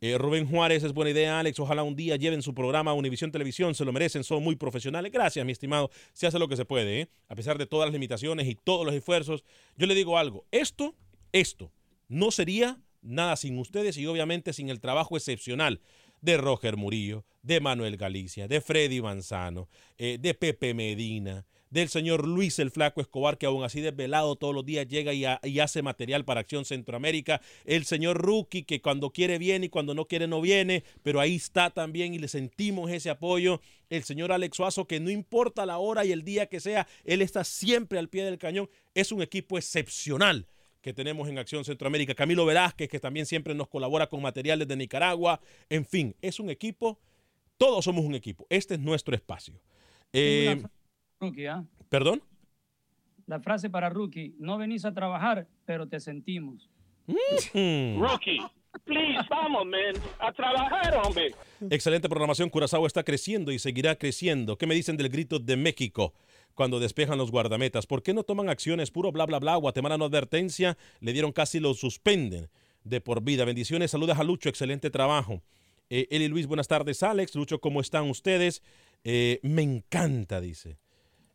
[0.00, 1.58] Eh, Rubén Juárez, es buena idea, Alex.
[1.60, 5.10] Ojalá un día lleven su programa a Univisión Televisión, se lo merecen, son muy profesionales.
[5.10, 5.90] Gracias, mi estimado.
[6.12, 7.08] Se hace lo que se puede, ¿eh?
[7.28, 9.44] a pesar de todas las limitaciones y todos los esfuerzos.
[9.78, 10.94] Yo le digo algo, esto,
[11.32, 11.72] esto,
[12.08, 15.80] no sería nada sin ustedes y obviamente sin el trabajo excepcional
[16.20, 19.68] de Roger Murillo, de Manuel Galicia, de Freddy Manzano,
[19.98, 24.54] eh, de Pepe Medina, del señor Luis el Flaco Escobar, que aún así desvelado todos
[24.54, 28.80] los días llega y, ha- y hace material para Acción Centroamérica, el señor Rookie, que
[28.80, 32.28] cuando quiere viene y cuando no quiere no viene, pero ahí está también y le
[32.28, 33.60] sentimos ese apoyo,
[33.90, 37.20] el señor Alex Suazo, que no importa la hora y el día que sea, él
[37.22, 40.46] está siempre al pie del cañón, es un equipo excepcional
[40.80, 42.14] que tenemos en Acción Centroamérica.
[42.14, 45.40] Camilo Velázquez, que también siempre nos colabora con materiales de Nicaragua.
[45.68, 47.00] En fin, es un equipo,
[47.56, 48.46] todos somos un equipo.
[48.48, 49.60] Este es nuestro espacio.
[50.12, 50.62] Eh,
[51.24, 51.64] Rookie, ¿ah?
[51.88, 52.22] ¿Perdón?
[53.26, 56.68] La frase para Rookie, no venís a trabajar, pero te sentimos.
[57.06, 58.00] Mm.
[58.00, 58.38] Rookie,
[58.84, 61.34] please, vamos, man, a trabajar, hombre.
[61.70, 62.50] Excelente programación.
[62.50, 64.58] Curazao está creciendo y seguirá creciendo.
[64.58, 66.12] ¿Qué me dicen del grito de México
[66.54, 67.86] cuando despejan los guardametas?
[67.86, 68.90] ¿Por qué no toman acciones?
[68.90, 69.56] Puro bla, bla, bla.
[69.56, 70.76] Guatemala no advertencia.
[71.00, 72.48] Le dieron casi lo suspenden
[72.84, 73.44] de por vida.
[73.44, 73.90] Bendiciones.
[73.90, 74.48] Saludos a Lucho.
[74.48, 75.42] Excelente trabajo.
[75.90, 77.02] Eh, Eli Luis, buenas tardes.
[77.02, 78.62] Alex, Lucho, ¿cómo están ustedes?
[79.04, 80.78] Eh, me encanta, dice.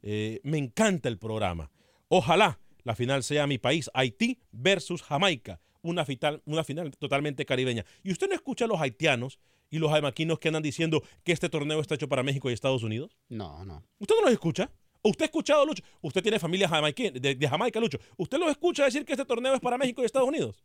[0.02, 1.72] Eh, me encanta el programa.
[2.08, 5.60] Ojalá la final sea mi país, Haití versus Jamaica.
[5.82, 7.86] Una final, una final totalmente caribeña.
[8.04, 11.50] Y usted no escucha a los haitianos y los jamaiquinos que andan diciendo que este
[11.50, 13.16] torneo está hecho para México y Estados Unidos.
[13.30, 13.84] No, no.
[14.00, 14.72] ¿Usted no los escucha?
[15.02, 15.84] ¿Usted ha escuchado, Lucho?
[16.02, 18.00] Usted tiene familia de, de Jamaica, Lucho.
[18.18, 20.64] ¿Usted los escucha decir que este torneo es para México y Estados Unidos?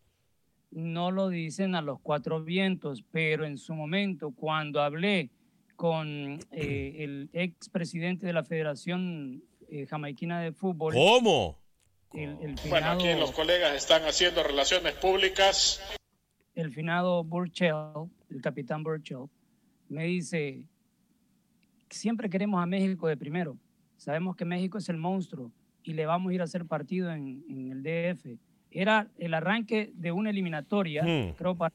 [0.71, 5.31] No lo dicen a los cuatro vientos, pero en su momento, cuando hablé
[5.77, 10.95] con eh, el expresidente de la Federación eh, Jamaiquina de Fútbol.
[10.95, 11.59] ¿Cómo?
[12.13, 15.81] El, el Bueno, aquí finado- los colegas están haciendo relaciones públicas.
[16.55, 17.75] el finado Burchell,
[18.31, 19.27] el capitán Burchell,
[19.89, 20.65] me dice,
[21.91, 23.57] siempre queremos a México de primero.
[23.97, 25.51] Sabemos que México es el monstruo
[25.83, 28.39] y le vamos a ir a hacer partido en, en el DF.
[28.71, 31.33] Era el arranque de una eliminatoria, Hmm.
[31.37, 31.75] creo, para,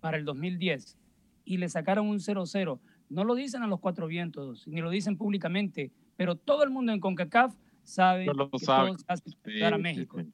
[0.00, 0.96] para el 2010,
[1.44, 2.78] y le sacaron un 0-0.
[3.10, 6.92] No lo dicen a los cuatro vientos, ni lo dicen públicamente, pero todo el mundo
[6.92, 8.88] en CONCACAF sabe No lo que sabe.
[8.90, 10.20] todo se hace para Sí, ayudar a sí, México.
[10.20, 10.32] sí.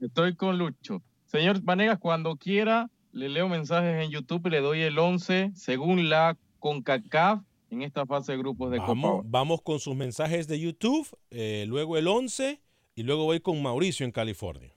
[0.00, 1.02] Estoy con Lucho.
[1.24, 6.08] Señor Vanegas, cuando quiera, le leo mensajes en YouTube y le doy el 11 según
[6.10, 9.24] la CONCACAF en esta fase de grupos de Copa Vamos, Oro.
[9.28, 12.60] vamos con sus mensajes de YouTube, eh, luego el 11
[12.94, 14.75] y luego voy con Mauricio en California.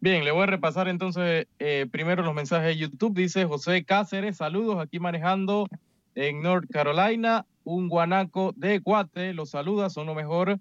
[0.00, 3.16] Bien, le voy a repasar entonces eh, primero los mensajes de YouTube.
[3.16, 5.66] Dice José Cáceres, saludos aquí manejando
[6.14, 7.46] en North Carolina.
[7.64, 10.60] Un guanaco de Guate, los saluda, son lo mejor.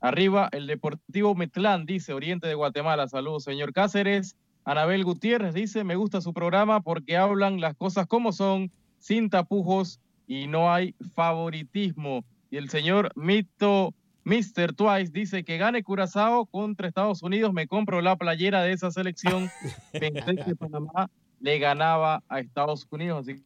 [0.00, 3.08] Arriba, el Deportivo Metlán, dice Oriente de Guatemala.
[3.08, 4.36] Saludos, señor Cáceres.
[4.66, 10.00] Anabel Gutiérrez dice, me gusta su programa porque hablan las cosas como son, sin tapujos
[10.26, 12.26] y no hay favoritismo.
[12.50, 13.94] Y el señor Mito
[14.26, 14.74] Mr.
[14.74, 17.52] Twice dice que gane Curazao contra Estados Unidos.
[17.52, 19.48] Me compro la playera de esa selección.
[19.92, 21.08] Pensé que Panamá
[21.38, 23.20] le ganaba a Estados Unidos.
[23.20, 23.40] Así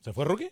[0.00, 0.50] ¿Se fue Rookie?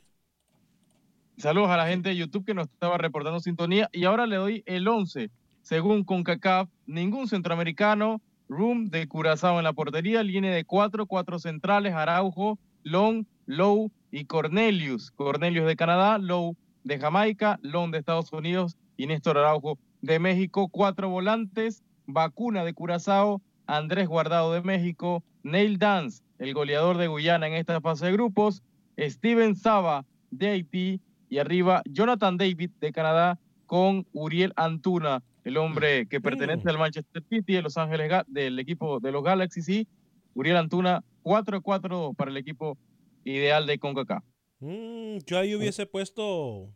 [1.36, 3.88] Saludos a la gente de YouTube que nos estaba reportando sintonía.
[3.92, 5.28] Y ahora le doy el 11.
[5.62, 8.22] Según CONCACAF, ningún centroamericano.
[8.48, 10.22] Room de Curazao en la portería.
[10.22, 11.92] Línea de cuatro, cuatro centrales.
[11.94, 15.10] Araujo, Long, Low y Cornelius.
[15.10, 20.68] Cornelius de Canadá, Low de Jamaica, Long de Estados Unidos y Néstor Araujo de México.
[20.68, 21.82] Cuatro volantes.
[22.06, 23.40] Vacuna de Curazao.
[23.66, 25.22] Andrés Guardado de México.
[25.42, 28.62] Neil Dance, el goleador de Guyana en esta fase de grupos.
[28.98, 36.06] Steven Saba de Haití y arriba Jonathan David de Canadá con Uriel Antuna el hombre
[36.06, 39.88] que pertenece al Manchester City de Los Ángeles del equipo de los Galaxy, sí.
[40.34, 42.78] Uriel Antuna, 4-4 para el equipo
[43.24, 44.22] ideal de CONCACAF.
[44.60, 46.74] Mm, yo ahí hubiese puesto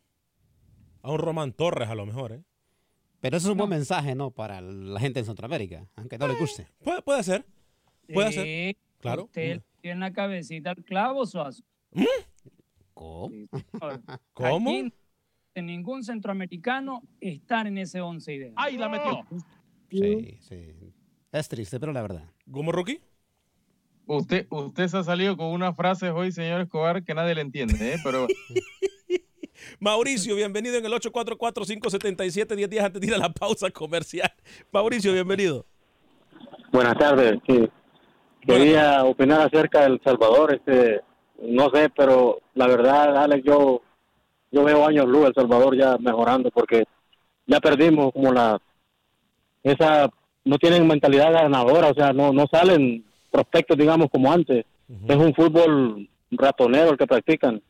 [1.02, 2.42] a un Román Torres a lo mejor, ¿eh?
[3.20, 4.30] Pero eso es un buen mensaje, ¿no?
[4.30, 6.66] Para la gente en Centroamérica, aunque no le guste.
[6.82, 7.46] Puede, puede ser.
[8.12, 8.76] Puede ser.
[8.98, 9.24] Claro.
[9.24, 11.62] Usted tiene la cabecita al clavo, Suazo.
[12.92, 13.46] ¿Cómo?
[14.34, 14.70] ¿Cómo?
[14.70, 14.92] Aquí,
[15.54, 18.52] de ningún centroamericano estar en ese once ideal.
[18.56, 19.26] ¡Ay, la metió!
[19.90, 20.94] Sí, sí.
[21.32, 22.30] Es triste, pero la verdad.
[22.50, 23.00] ¿Cómo, Rookie?
[24.06, 27.94] Usted, usted se ha salido con unas frases hoy, señor Escobar, que nadie le entiende,
[27.94, 27.96] ¿eh?
[28.04, 28.26] pero
[29.80, 34.30] Mauricio, bienvenido en el 844-577-1010 antes de ir a la pausa comercial.
[34.70, 35.64] Mauricio, bienvenido.
[36.70, 37.66] Buenas tardes, sí.
[38.46, 41.00] Quería opinar acerca del Salvador, este,
[41.40, 43.80] no sé, pero la verdad, Alex, yo,
[44.50, 46.84] yo veo años luz El Salvador ya mejorando porque
[47.46, 48.60] ya perdimos como la,
[49.62, 50.10] esa,
[50.44, 53.02] no tienen mentalidad ganadora, o sea, no, no salen
[53.34, 54.64] prospectos, digamos, como antes.
[55.08, 57.60] Es un fútbol ratonero el que practican.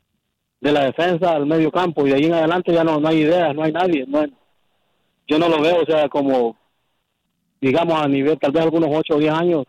[0.61, 3.19] De la defensa al medio campo y de ahí en adelante ya no, no hay
[3.21, 4.05] ideas, no hay nadie.
[4.07, 4.33] No hay-
[5.27, 6.57] yo no lo veo, o sea, como
[7.61, 9.65] digamos, a nivel, tal vez algunos 8 o 10 años,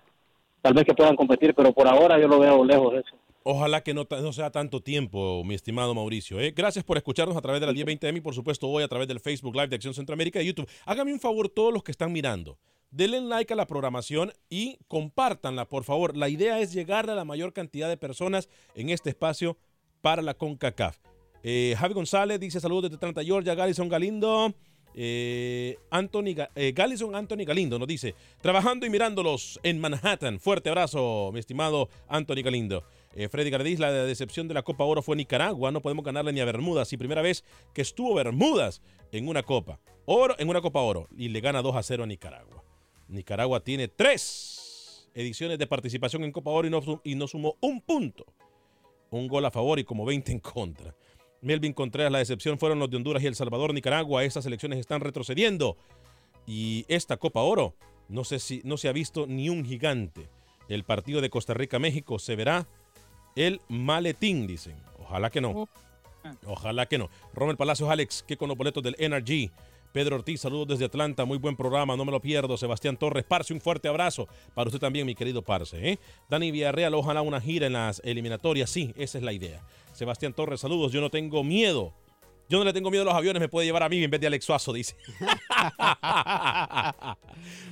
[0.62, 3.16] tal vez que puedan competir, pero por ahora yo lo veo lejos de eso.
[3.44, 6.40] Ojalá que no, no sea tanto tiempo, mi estimado Mauricio.
[6.42, 6.52] ¿eh?
[6.56, 9.20] Gracias por escucharnos a través de la 1020M y por supuesto hoy a través del
[9.20, 10.68] Facebook Live de Acción Centroamérica y YouTube.
[10.86, 12.58] Hágame un favor todos los que están mirando.
[12.96, 16.16] Denle like a la programación y compártanla, por favor.
[16.16, 19.58] La idea es llegar a la mayor cantidad de personas en este espacio
[20.00, 20.98] para la CONCACAF.
[21.44, 23.54] Eh, Javi González dice saludos desde Atlanta, Georgia.
[23.54, 24.56] Galison Galindo.
[24.94, 30.40] Eh, Anthony, eh, Galison Anthony Galindo nos dice, trabajando y mirándolos en Manhattan.
[30.40, 32.86] Fuerte abrazo, mi estimado Anthony Galindo.
[33.14, 35.70] Eh, Freddy Gardiz, la decepción de la Copa Oro fue Nicaragua.
[35.70, 36.94] No podemos ganarle ni a Bermudas.
[36.94, 38.82] Y primera vez que estuvo Bermudas
[39.12, 41.10] en una Copa Oro, en una Copa Oro.
[41.18, 42.65] Y le gana 2 a 0 a Nicaragua.
[43.08, 47.56] Nicaragua tiene tres ediciones de participación en Copa Oro y no, su- y no sumó
[47.62, 48.26] un punto.
[49.12, 50.96] Un gol a favor y como 20 en contra.
[51.42, 54.24] Melvin Contreras, la decepción fueron los de Honduras y El Salvador, Nicaragua.
[54.24, 55.78] Estas elecciones están retrocediendo.
[56.48, 57.76] Y esta Copa Oro,
[58.10, 60.28] no sé si no se ha visto ni un gigante.
[60.68, 62.68] El partido de Costa Rica-México se verá
[63.36, 64.76] el maletín, dicen.
[65.00, 65.70] Ojalá que no.
[66.48, 67.10] Ojalá que no.
[67.34, 69.52] Romel Palacios, Alex, que con los boletos del NRG.
[69.96, 72.58] Pedro Ortiz, saludos desde Atlanta, muy buen programa, no me lo pierdo.
[72.58, 75.78] Sebastián Torres, Parce, un fuerte abrazo para usted también, mi querido Parce.
[75.90, 76.00] ¿eh?
[76.30, 79.66] Dani Villarreal, ojalá una gira en las eliminatorias, sí, esa es la idea.
[79.94, 81.94] Sebastián Torres, saludos, yo no tengo miedo.
[82.48, 84.22] Yo no le tengo miedo a los aviones, me puede llevar a mí en vez
[84.22, 84.96] de Alex Suazo, dice.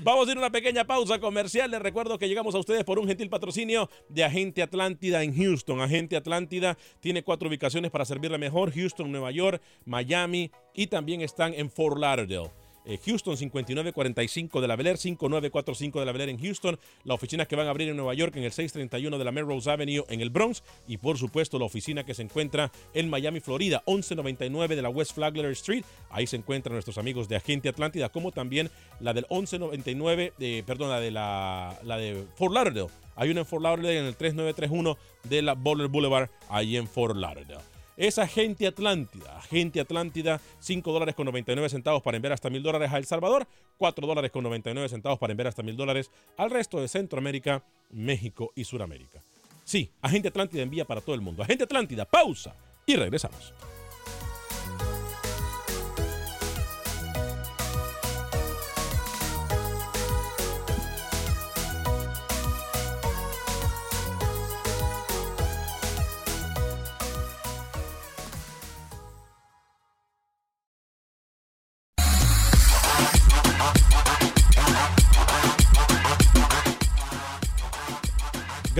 [0.04, 1.70] Vamos a ir a una pequeña pausa comercial.
[1.70, 5.80] Les recuerdo que llegamos a ustedes por un gentil patrocinio de Agente Atlántida en Houston.
[5.82, 8.74] Agente Atlántida tiene cuatro ubicaciones para servirle mejor.
[8.74, 12.63] Houston, Nueva York, Miami y también están en Fort Lauderdale.
[12.86, 17.16] Eh, Houston 5945 de la Bel Air, 5945 de la Bel Air en Houston, las
[17.16, 20.04] oficinas que van a abrir en Nueva York en el 631 de la Melrose Avenue
[20.10, 20.64] en el Bronx.
[20.88, 25.14] Y por supuesto la oficina que se encuentra en Miami, Florida, 1199 de la West
[25.14, 28.70] Flagler Street, ahí se encuentran nuestros amigos de Agente Atlántida, como también
[29.00, 33.46] la del 1199, eh, perdón, la de la, la de Fort Lauderdale, hay una en
[33.46, 37.73] Fort Lauderdale en el 3931 de la Bowler Boulevard, ahí en Fort Lauderdale.
[37.98, 39.38] Es Agente Atlántida.
[39.38, 43.48] Agente Atlántida, 5 dólares con 99 centavos para enviar hasta mil dólares a El Salvador,
[43.78, 48.52] 4 dólares con 99 centavos para enviar hasta mil dólares al resto de Centroamérica, México
[48.56, 49.24] y Suramérica.
[49.64, 51.44] Sí, Agente Atlántida envía para todo el mundo.
[51.44, 53.54] Agente Atlántida, pausa y regresamos.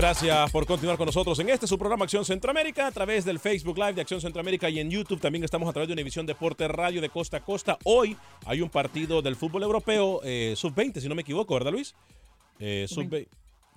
[0.04, 3.78] Gracias por continuar con nosotros en este su programa Acción Centroamérica a través del Facebook
[3.78, 5.18] Live de Acción Centroamérica y en YouTube.
[5.18, 7.78] También estamos a través de Univisión Deporte Radio de Costa a Costa.
[7.84, 8.14] Hoy
[8.44, 11.94] hay un partido del fútbol europeo eh, sub-20, si no me equivoco, ¿verdad, Luis?
[12.58, 13.28] Eh, sub-20.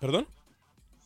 [0.02, 0.28] ¿Perdón?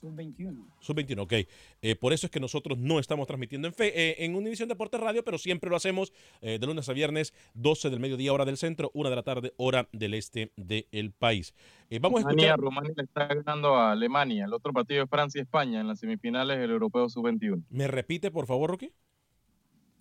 [0.01, 0.65] Sub-21.
[0.79, 1.33] Sub-21, ok.
[1.81, 4.99] Eh, por eso es que nosotros no estamos transmitiendo en, fe, eh, en Univisión Deportes
[4.99, 8.57] Radio, pero siempre lo hacemos eh, de lunes a viernes, 12 del mediodía, hora del
[8.57, 11.53] centro, 1 de la tarde, hora del este del país.
[11.89, 12.59] Eh, vamos a Rumania, escuchar.
[12.59, 14.45] Rumania le está ganando a Alemania.
[14.45, 17.63] El otro partido es Francia y España en las semifinales del Europeo Sub-21.
[17.69, 18.91] ¿Me repite, por favor, Rocky?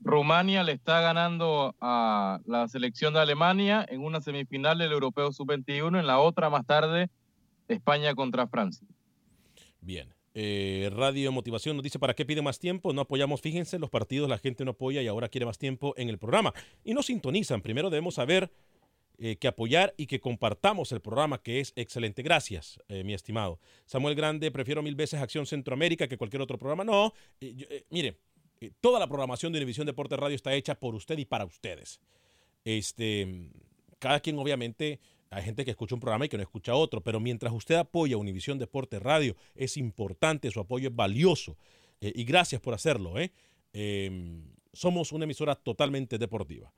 [0.02, 5.98] Rumania le está ganando a la selección de Alemania en una semifinal del Europeo Sub-21.
[5.98, 7.10] En la otra, más tarde,
[7.68, 8.86] España contra Francia.
[9.80, 10.14] Bien.
[10.32, 12.92] Eh, Radio Motivación nos dice, ¿para qué pide más tiempo?
[12.92, 16.08] No apoyamos, fíjense, los partidos la gente no apoya y ahora quiere más tiempo en
[16.08, 16.54] el programa.
[16.84, 17.62] Y nos sintonizan.
[17.62, 18.50] Primero debemos saber
[19.18, 22.22] eh, que apoyar y que compartamos el programa que es excelente.
[22.22, 23.58] Gracias, eh, mi estimado.
[23.86, 26.84] Samuel Grande, prefiero mil veces Acción Centroamérica que cualquier otro programa.
[26.84, 27.12] No,
[27.90, 28.16] mire,
[28.80, 32.00] toda la programación de Univisión Deportes Radio está hecha por usted y para ustedes.
[32.64, 33.50] Este,
[33.98, 35.00] cada quien obviamente,
[35.30, 38.16] hay gente que escucha un programa y que no escucha otro, pero mientras usted apoya
[38.16, 41.56] Univisión Deportes Radio, es importante, su apoyo es valioso.
[42.00, 43.18] Eh, y gracias por hacerlo.
[43.18, 43.32] ¿eh?
[43.72, 46.72] Eh, somos una emisora totalmente deportiva.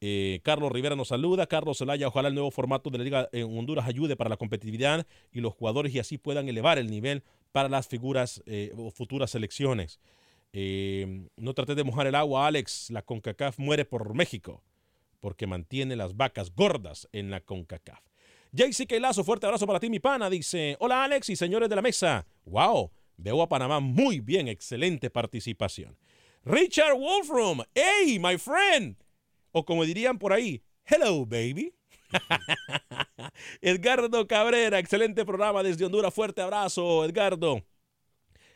[0.00, 1.46] Eh, Carlos Rivera nos saluda.
[1.46, 5.06] Carlos Zelaya, ojalá el nuevo formato de la Liga en Honduras ayude para la competitividad
[5.30, 7.22] y los jugadores y así puedan elevar el nivel
[7.52, 8.42] para las figuras
[8.76, 10.00] o futuras selecciones.
[10.52, 12.90] Eh, no trates de mojar el agua, Alex.
[12.90, 14.62] La CONCACAF muere por México
[15.22, 18.00] porque mantiene las vacas gordas en la CONCACAF.
[18.50, 20.28] JC Keilazo, fuerte abrazo para ti, mi pana.
[20.28, 22.26] Dice: Hola, Alex y señores de la mesa.
[22.44, 22.90] ¡Wow!
[23.16, 25.96] Veo a Panamá muy bien, excelente participación.
[26.44, 28.96] Richard Wolfram, hey, my friend.
[29.52, 31.72] O como dirían por ahí, hello, baby.
[33.62, 36.12] Edgardo Cabrera, excelente programa desde Honduras.
[36.12, 37.62] Fuerte abrazo, Edgardo.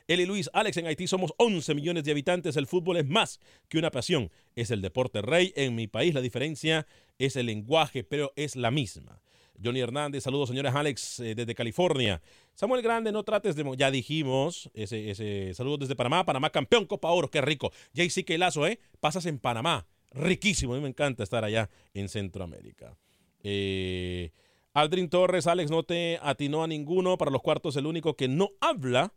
[0.09, 2.57] Eli Luis, Alex, en Haití somos 11 millones de habitantes.
[2.57, 4.31] El fútbol es más que una pasión.
[4.55, 5.53] Es el deporte rey.
[5.57, 6.87] En mi país la diferencia
[7.19, 9.21] es el lenguaje, pero es la misma.
[9.63, 12.21] Johnny Hernández, saludos señores Alex eh, desde California.
[12.55, 13.65] Samuel Grande, no trates de...
[13.77, 16.25] Ya dijimos, ese, ese saludos desde Panamá.
[16.25, 17.73] Panamá campeón, Copa Oro, qué rico.
[17.95, 18.79] JC Keilazo, ¿eh?
[19.01, 19.87] Pasas en Panamá.
[20.13, 22.97] Riquísimo, a mí me encanta estar allá en Centroamérica.
[23.43, 24.31] Eh,
[24.73, 27.19] Aldrin Torres, Alex, no te atinó a ninguno.
[27.19, 29.13] Para los cuartos, el único que no habla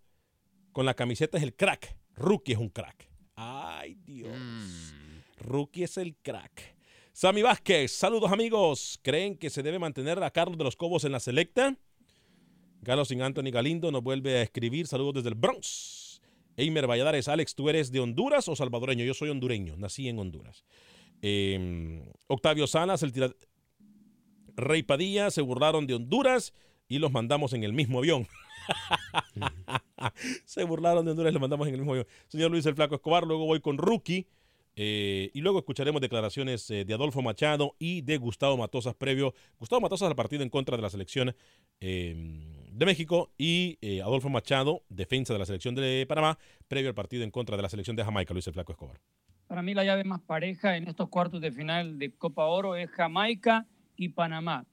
[0.71, 1.95] con la camiseta es el crack.
[2.15, 3.09] Rookie es un crack.
[3.35, 4.93] Ay, Dios.
[5.39, 6.75] Rookie es el crack.
[7.13, 8.99] Sammy Vázquez, saludos amigos.
[9.01, 11.77] ¿Creen que se debe mantener a Carlos de los Cobos en la selecta?
[12.81, 14.87] Galo sin Anthony Galindo nos vuelve a escribir.
[14.87, 16.21] Saludos desde el Bronx.
[16.55, 19.05] Eimer Valladares, Alex, ¿tú eres de Honduras o salvadoreño?
[19.05, 20.65] Yo soy hondureño, nací en Honduras.
[21.21, 23.33] Eh, Octavio Salas, el tira-
[24.55, 26.53] Rey Padilla, se burlaron de Honduras
[26.89, 28.27] y los mandamos en el mismo avión.
[30.45, 32.07] se burlaron de Honduras y los mandamos en el mismo avión.
[32.27, 34.27] Señor Luis el Flaco Escobar, luego voy con Rookie.
[34.75, 39.33] eh, y luego escucharemos declaraciones eh, de Adolfo Machado y de Gustavo Matosas previo.
[39.59, 41.35] Gustavo Matosas al partido en contra de la selección
[41.81, 46.37] eh, de México y eh, Adolfo Machado, defensa de la selección de Panamá,
[46.67, 48.99] previo al partido en contra de la selección de Jamaica, Luis el Flaco Escobar.
[49.47, 52.89] Para mí la llave más pareja en estos cuartos de final de Copa Oro es
[52.91, 53.65] Jamaica
[53.97, 54.65] y Panamá.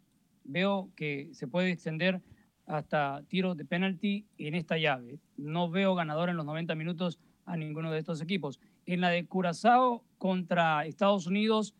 [0.45, 2.20] Veo que se puede extender
[2.67, 5.19] hasta tiros de penalti en esta llave.
[5.37, 8.61] No veo ganador en los 90 minutos a ninguno de estos equipos.
[8.87, 11.75] En la de Curazao contra Estados Unidos,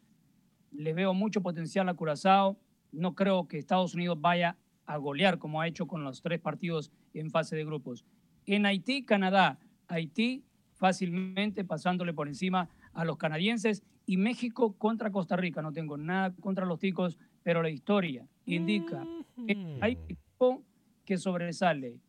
[0.73, 2.57] le veo mucho potencial a Curazao.
[2.93, 4.57] No creo que Estados Unidos vaya
[4.87, 8.05] a golear como ha hecho con los tres partidos en fase de grupos.
[8.47, 9.59] En Haití, Canadá,
[9.89, 15.63] Haití fácilmente pasándole por encima a los canadienses y México contra Costa Rica.
[15.63, 19.05] No tengo nada contra los ticos, pero la historia indica
[19.47, 20.63] que hay equipo
[21.07, 22.01] que sobresale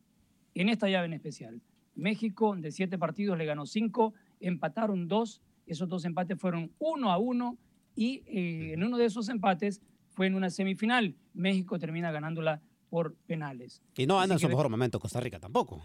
[0.54, 1.62] en esta llave en especial.
[1.94, 7.18] México de siete partidos le ganó cinco, empataron dos, esos dos empates fueron uno a
[7.18, 7.56] uno
[7.94, 9.80] y eh, en uno de esos empates
[10.10, 11.16] fue en una semifinal.
[11.32, 13.82] México termina ganándola por penales.
[13.96, 15.82] Y no anda en su mejor momento Costa Rica tampoco.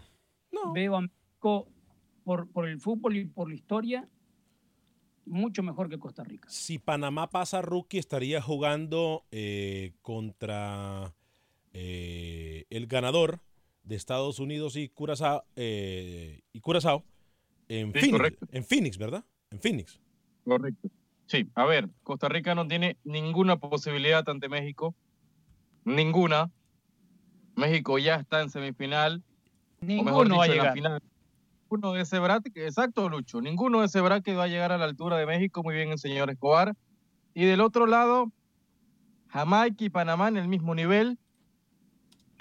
[0.72, 1.68] Veo a México
[2.24, 4.08] por, por el fútbol y por la historia
[5.26, 6.48] mucho mejor que Costa Rica.
[6.50, 11.14] Si Panamá pasa rookie, estaría jugando eh, contra
[11.74, 13.40] eh, el ganador
[13.82, 17.04] de Estados Unidos y Curazao, eh, y Curazao
[17.68, 19.24] en, Sí, Phoenix, en Phoenix, ¿verdad?
[19.50, 20.00] En Phoenix.
[20.44, 20.88] Correcto.
[21.26, 24.94] Sí, a ver, Costa Rica no tiene ninguna posibilidad ante México.
[25.84, 26.50] Ninguna.
[27.56, 29.22] México ya está en semifinal.
[29.82, 30.74] o mejor Ninguno va a dicho, en la llegar.
[30.74, 31.02] final.
[31.70, 33.40] Ninguno de ese bracket, exacto, Lucho.
[33.40, 35.62] Ninguno de ese bracket va a llegar a la altura de México.
[35.62, 36.74] Muy bien, el señor Escobar.
[37.34, 38.30] Y del otro lado,
[39.28, 41.18] Jamaica y Panamá en el mismo nivel.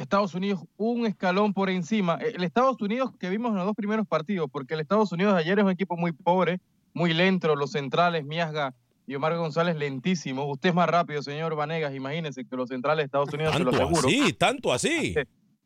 [0.04, 2.16] Estados Unidos un escalón por encima.
[2.16, 5.42] El Estados Unidos que vimos en los dos primeros partidos, porque el Estados Unidos de
[5.42, 6.60] ayer es un equipo muy pobre,
[6.94, 8.74] muy lento, los centrales, Miasga
[9.08, 10.46] y Omar González lentísimos.
[10.50, 13.72] Usted es más rápido, señor Vanegas, imagínese que los centrales de Estados Unidos, se lo
[13.72, 14.08] aseguro.
[14.08, 15.14] así, tanto así.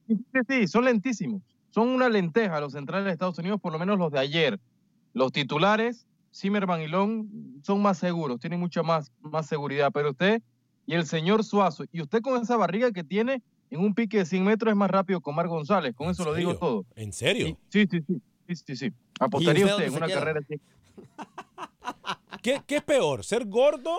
[0.07, 1.41] Sí, sí, sí, son lentísimos.
[1.69, 4.59] Son una lenteja los centrales de Estados Unidos, por lo menos los de ayer.
[5.13, 7.27] Los titulares, Zimmerman y Long,
[7.63, 9.91] son más seguros, tienen mucha más, más seguridad.
[9.93, 10.41] Pero usted
[10.85, 14.25] y el señor Suazo, y usted con esa barriga que tiene en un pique de
[14.25, 15.95] 100 metros es más rápido que Omar González.
[15.95, 16.85] Con eso lo digo todo.
[16.95, 17.57] ¿En serio?
[17.69, 18.21] Sí, sí, sí.
[18.47, 18.91] sí, sí, sí.
[19.19, 20.19] Apostaría usted en una queda?
[20.19, 20.59] carrera así.
[22.41, 23.95] ¿Qué, qué es peor, ser gordo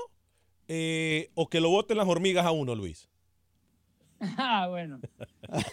[0.68, 3.08] eh, o que lo boten las hormigas a uno, Luis?
[4.36, 4.98] Ah, bueno.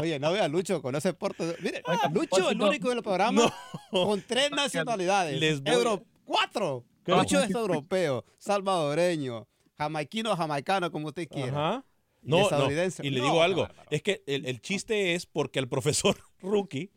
[0.00, 1.44] Oye, no vea a Lucho con ese porte.
[1.44, 3.52] de- Mire, Lucho el único en el programa
[3.90, 5.40] con tres nacionalidades.
[5.40, 6.84] Les voy- Euro, cuatro.
[7.04, 7.12] ¿Qué?
[7.12, 11.48] Lucho es europeo, salvadoreño, Jamaiquino o jamaicano, como usted quiera.
[11.50, 11.84] Ajá.
[12.22, 12.70] Y No, no.
[12.70, 13.68] Y le No, digo algo.
[13.90, 16.90] Es que el, el chiste es porque el profesor Rookie.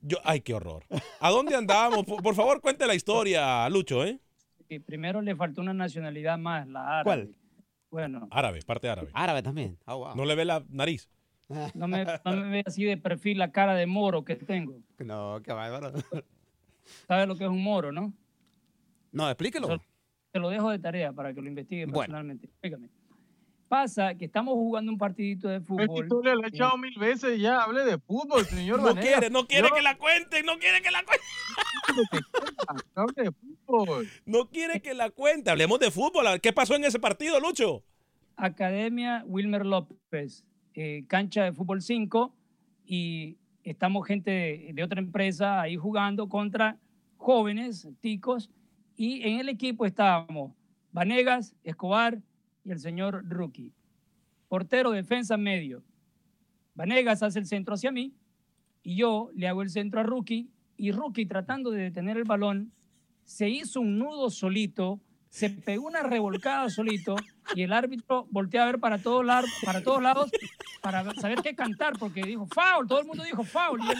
[0.00, 0.84] Yo, ay, qué horror.
[1.20, 2.04] ¿A dónde andábamos?
[2.04, 4.18] Por, por favor, cuente la historia, Lucho, ¿eh?
[4.86, 7.04] Primero le faltó una nacionalidad más, la árabe.
[7.04, 7.34] ¿Cuál?
[7.90, 9.10] Bueno, Árabe, parte árabe.
[9.12, 9.78] Árabe también.
[9.86, 10.16] Wow.
[10.16, 11.10] No le ve la nariz.
[11.74, 14.80] no me, no me ve así de perfil la cara de moro que tengo.
[14.98, 15.92] No, qué bárbaro.
[17.06, 18.12] ¿Sabes lo que es un moro, no?
[19.12, 19.68] No, explíquelo.
[19.74, 19.82] Eso-
[20.32, 21.98] Te lo dejo de tarea para que lo investigue Bueno.
[21.98, 22.46] personalmente.
[22.46, 22.88] Explícame.
[23.76, 26.02] Pasa que estamos jugando un partidito de fútbol.
[26.04, 27.62] historia la he echado mil veces ya.
[27.62, 29.00] Hable de fútbol, señor No Vanega.
[29.00, 31.26] quiere, no quiere Yo- que la cuenten, no quiere que la cuenten.
[32.94, 33.32] Hable de
[33.64, 34.06] fútbol.
[34.26, 35.48] No quiere que la cuente.
[35.50, 36.38] Hablemos de fútbol.
[36.42, 37.82] ¿Qué pasó en ese partido, Lucho?
[38.36, 40.44] Academia Wilmer López,
[40.74, 42.30] eh, cancha de fútbol 5
[42.84, 46.76] y estamos gente de, de otra empresa ahí jugando contra
[47.16, 48.50] jóvenes, ticos,
[48.96, 50.52] y en el equipo estábamos
[50.92, 52.18] Vanegas, Escobar
[52.64, 53.72] y el señor Rookie.
[54.48, 55.82] Portero, defensa, medio.
[56.74, 58.14] Vanegas hace el centro hacia mí
[58.82, 62.72] y yo le hago el centro a Rookie y Rookie tratando de detener el balón
[63.24, 67.16] se hizo un nudo solito, se pegó una revolcada solito
[67.54, 70.30] y el árbitro voltea a ver para todos, lados, para todos lados
[70.80, 73.80] para saber qué cantar porque dijo foul, todo el mundo dijo foul.
[73.84, 73.98] y él-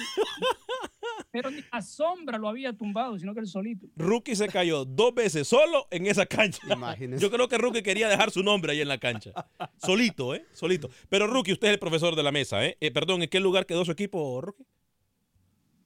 [1.30, 3.86] pero ni la sombra lo había tumbado, sino que él solito.
[3.97, 6.61] Rookie se cayó dos veces solo en esa cancha.
[7.18, 9.32] Yo creo que Rookie quería dejar su nombre ahí en la cancha.
[9.78, 10.47] Solito, ¿eh?
[10.53, 10.90] Solito.
[11.09, 12.76] Pero Rookie, usted es el profesor de la mesa, ¿eh?
[12.80, 14.64] Eh, perdón, ¿en qué lugar quedó su equipo, Rookie?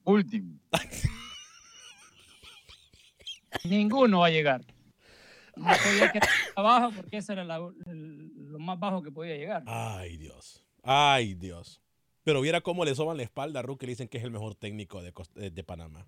[0.03, 0.59] Último.
[3.63, 4.61] Ninguno va a llegar.
[5.57, 9.63] No podía quedar abajo porque ese era lo más bajo que podía llegar.
[9.65, 10.63] Ay, Dios.
[10.83, 11.81] Ay, Dios.
[12.23, 14.31] Pero viera cómo le soban la espalda a Rookie y le dicen que es el
[14.31, 16.05] mejor técnico de, eh, de Panamá.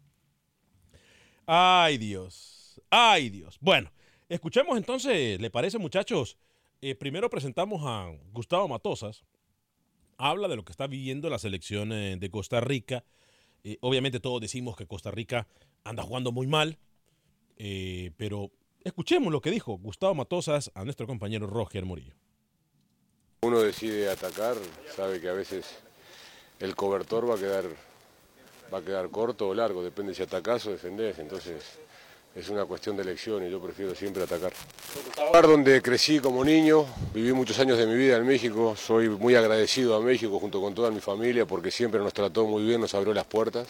[1.46, 2.82] Ay, Dios.
[2.90, 3.58] Ay, Dios.
[3.62, 3.92] Bueno,
[4.28, 6.38] escuchemos entonces, ¿le parece, muchachos?
[6.82, 9.24] Eh, primero presentamos a Gustavo Matosas.
[10.18, 13.06] Habla de lo que está viviendo la selección eh, de Costa Rica.
[13.82, 15.48] Obviamente todos decimos que Costa Rica
[15.84, 16.80] anda jugando muy mal,
[18.18, 18.52] pero
[18.84, 22.14] escuchemos lo que dijo Gustavo Matosas a nuestro compañero Roger Murillo.
[23.42, 24.56] Uno decide atacar,
[24.96, 25.66] sabe que a veces
[26.60, 27.66] el cobertor va a quedar,
[28.74, 31.64] va a quedar corto o largo, depende si atacás o defendés, entonces
[32.36, 34.52] es una cuestión de elección y yo prefiero siempre atacar.
[35.18, 39.36] Lugar donde crecí como niño, viví muchos años de mi vida en México, soy muy
[39.36, 42.94] agradecido a México junto con toda mi familia porque siempre nos trató muy bien, nos
[42.94, 43.68] abrió las puertas.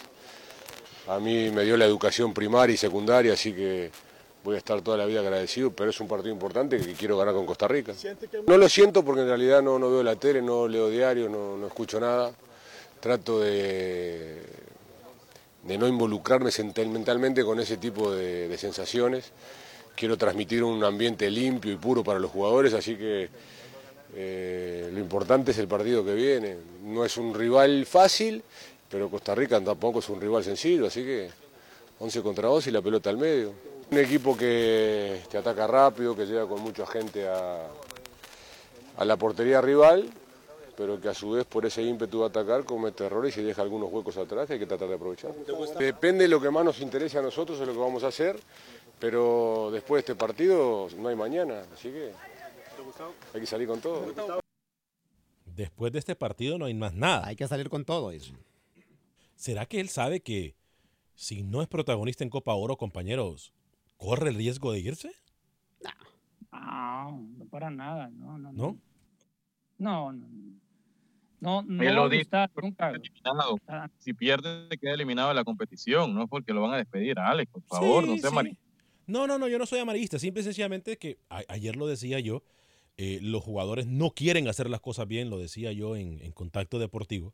[1.08, 3.92] A mí me dio la educación primaria y secundaria, así que
[4.44, 7.34] voy a estar toda la vida agradecido, pero es un partido importante que quiero ganar
[7.34, 7.94] con Costa Rica.
[8.48, 11.58] No lo siento porque en realidad no, no veo la tele, no leo diario, no,
[11.58, 12.32] no escucho nada.
[13.00, 14.42] Trato de,
[15.64, 19.32] de no involucrarme sentimentalmente con ese tipo de, de sensaciones.
[19.96, 23.30] Quiero transmitir un ambiente limpio y puro para los jugadores, así que
[24.16, 26.58] eh, lo importante es el partido que viene.
[26.84, 28.44] No es un rival fácil,
[28.90, 31.30] pero Costa Rica tampoco es un rival sencillo, así que
[32.00, 33.54] 11 contra 12 y la pelota al medio.
[33.92, 37.68] Un equipo que te ataca rápido, que llega con mucha gente a,
[38.98, 40.10] a la portería rival,
[40.78, 43.92] pero que a su vez por ese ímpetu de atacar comete errores y deja algunos
[43.92, 45.34] huecos atrás que hay que tratar de aprovechar.
[45.78, 48.40] Depende de lo que más nos interese a nosotros, es lo que vamos a hacer,
[49.00, 52.12] pero después de este partido no hay mañana, así que
[53.34, 54.06] hay que salir con todo.
[55.46, 57.28] Después de este partido no hay más nada.
[57.28, 58.34] Hay que salir con todo, dice.
[59.36, 60.56] ¿Será que él sabe que
[61.16, 63.52] si no es protagonista en Copa Oro, compañeros,
[64.00, 65.12] corre el riesgo de irse?
[66.52, 68.10] No, no para nada.
[68.10, 68.64] No, no, ¿No?
[68.64, 68.78] no.
[69.78, 70.28] No, no.
[71.42, 72.90] No, no Él lo dice nunca.
[72.90, 73.58] eliminado.
[73.68, 73.88] Ah.
[74.00, 76.14] Si pierde, queda eliminado de la competición.
[76.14, 78.34] No es porque lo van a despedir a Alex, por favor, Sí, no sea sí.
[78.36, 78.64] amarillista.
[79.08, 80.20] No, no, no, yo no soy amarillista.
[80.20, 82.44] Simple y sencillamente que a- ayer lo decía yo,
[82.98, 86.78] eh, los jugadores no quieren hacer las cosas bien, lo decía yo en, en Contacto
[86.78, 87.34] Deportivo,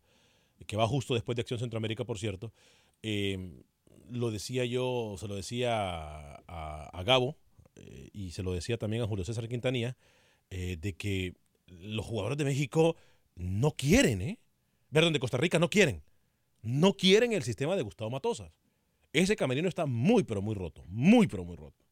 [0.67, 2.53] que va justo después de Acción Centroamérica, por cierto.
[3.01, 3.63] Eh,
[4.09, 7.37] lo decía yo, se lo decía a, a Gabo
[7.75, 9.95] eh, y se lo decía también a Julio César Quintanilla,
[10.49, 11.35] eh, de que
[11.67, 12.95] los jugadores de México
[13.35, 14.39] no quieren, ¿eh?
[14.91, 16.03] Perdón, de Costa Rica no quieren.
[16.61, 18.59] No quieren el sistema de Gustavo Matosas.
[19.13, 20.83] Ese camerino está muy, pero muy roto.
[20.87, 21.83] Muy, pero muy roto.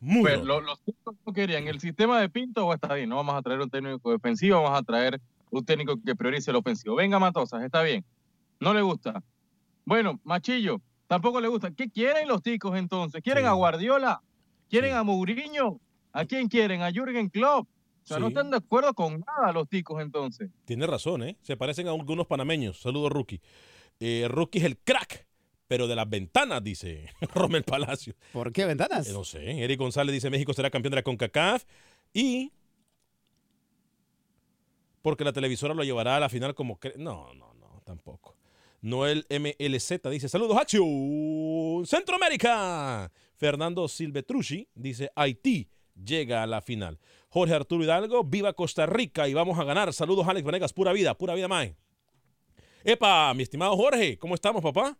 [0.00, 0.46] Muy Pues, roto.
[0.46, 3.42] lo- los técnicos no querían el sistema de Pinto o está bien, no vamos a
[3.42, 5.20] traer un técnico defensivo, vamos a traer
[5.50, 6.96] un técnico que priorice el ofensivo.
[6.96, 8.04] Venga, Matosas, está bien.
[8.60, 9.22] No le gusta.
[9.84, 11.70] Bueno, Machillo, tampoco le gusta.
[11.72, 13.22] ¿Qué quieren los ticos entonces?
[13.22, 14.22] ¿Quieren a Guardiola?
[14.68, 15.80] ¿Quieren a Mourinho?
[16.12, 16.82] ¿A quién quieren?
[16.82, 17.68] ¿A Jürgen Klopp?
[17.68, 20.50] O sea, no están de acuerdo con nada los ticos entonces.
[20.66, 21.36] Tiene razón, ¿eh?
[21.42, 22.80] Se parecen a algunos panameños.
[22.80, 23.40] Saludos, Rookie.
[24.00, 25.26] Eh, Rookie es el crack,
[25.66, 28.14] pero de las ventanas, dice Romel Palacio.
[28.32, 29.08] ¿Por qué ventanas?
[29.08, 29.62] Eh, no sé.
[29.64, 31.64] Eric González dice México será campeón de la CONCACAF.
[32.12, 32.52] Y
[35.02, 36.78] porque la televisora lo llevará a la final como...
[36.78, 38.33] cre- No, no, no, tampoco.
[38.84, 43.10] Noel MLZ dice, saludos, Acción Centroamérica.
[43.34, 46.98] Fernando Silvetrucci dice, Haití llega a la final.
[47.30, 49.90] Jorge Arturo Hidalgo, viva Costa Rica y vamos a ganar.
[49.94, 51.74] Saludos, Alex Vanegas, pura vida, pura vida, Mae.
[52.84, 54.98] Epa, mi estimado Jorge, ¿cómo estamos, papá?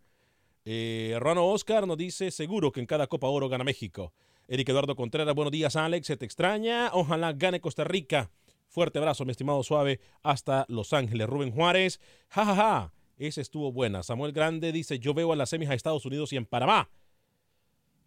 [0.64, 4.14] Eh, Rano Oscar nos dice, seguro que en cada Copa Oro gana México.
[4.49, 6.89] Eric Eduardo Contreras, buenos días, Alex, se te extraña.
[6.95, 8.30] Ojalá gane Costa Rica.
[8.66, 11.28] Fuerte abrazo, mi estimado suave, hasta Los Ángeles.
[11.28, 13.03] Rubén Juárez, jajaja, ja, ja.
[13.19, 14.03] Esa estuvo buena.
[14.03, 16.91] Samuel Grande dice, yo veo a las semis a Estados Unidos y en Panamá.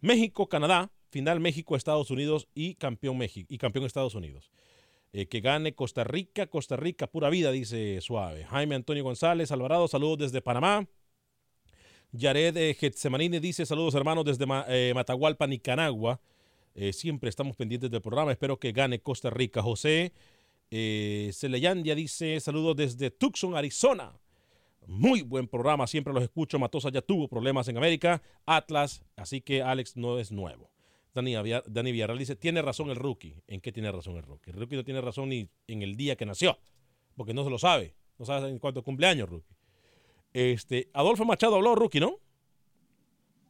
[0.00, 4.50] México, Canadá, final México, Estados Unidos y campeón México y campeón Estados Unidos.
[5.12, 8.44] Eh, que gane Costa Rica, Costa Rica, pura vida, dice Suave.
[8.44, 10.86] Jaime Antonio González, Alvarado, saludos desde Panamá.
[12.12, 16.20] Yared eh, Getsemanini dice saludos hermanos desde Ma- eh, Matahualpa, Nicaragua.
[16.74, 18.32] Eh, siempre estamos pendientes del programa.
[18.32, 19.62] Espero que gane Costa Rica.
[19.62, 20.12] José
[20.70, 24.12] Celeyandia dice saludos desde Tucson, Arizona.
[24.88, 26.58] Muy buen programa, siempre los escucho.
[26.58, 28.22] Matosa ya tuvo problemas en América.
[28.46, 30.70] Atlas, así que Alex no es nuevo.
[31.14, 31.34] Dani,
[31.66, 33.34] Dani Villarreal dice, tiene razón el rookie.
[33.48, 34.50] ¿En qué tiene razón el rookie?
[34.50, 36.58] El rookie no tiene razón ni en el día que nació,
[37.16, 37.94] porque no se lo sabe.
[38.18, 39.54] No sabe en cuánto cumpleaños, rookie.
[40.32, 42.16] Este, Adolfo Machado habló, rookie, ¿no?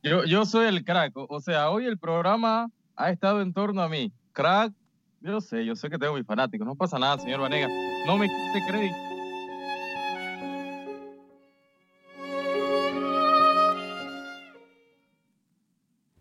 [0.03, 1.17] Yo, yo soy el crack.
[1.17, 4.11] O o sea, hoy el programa ha estado en torno a mí.
[4.33, 4.73] Crack,
[5.21, 6.67] yo sé, yo sé que tengo mis fanáticos.
[6.67, 7.69] No pasa nada, señor Vanega.
[8.07, 9.08] No me quite crédito.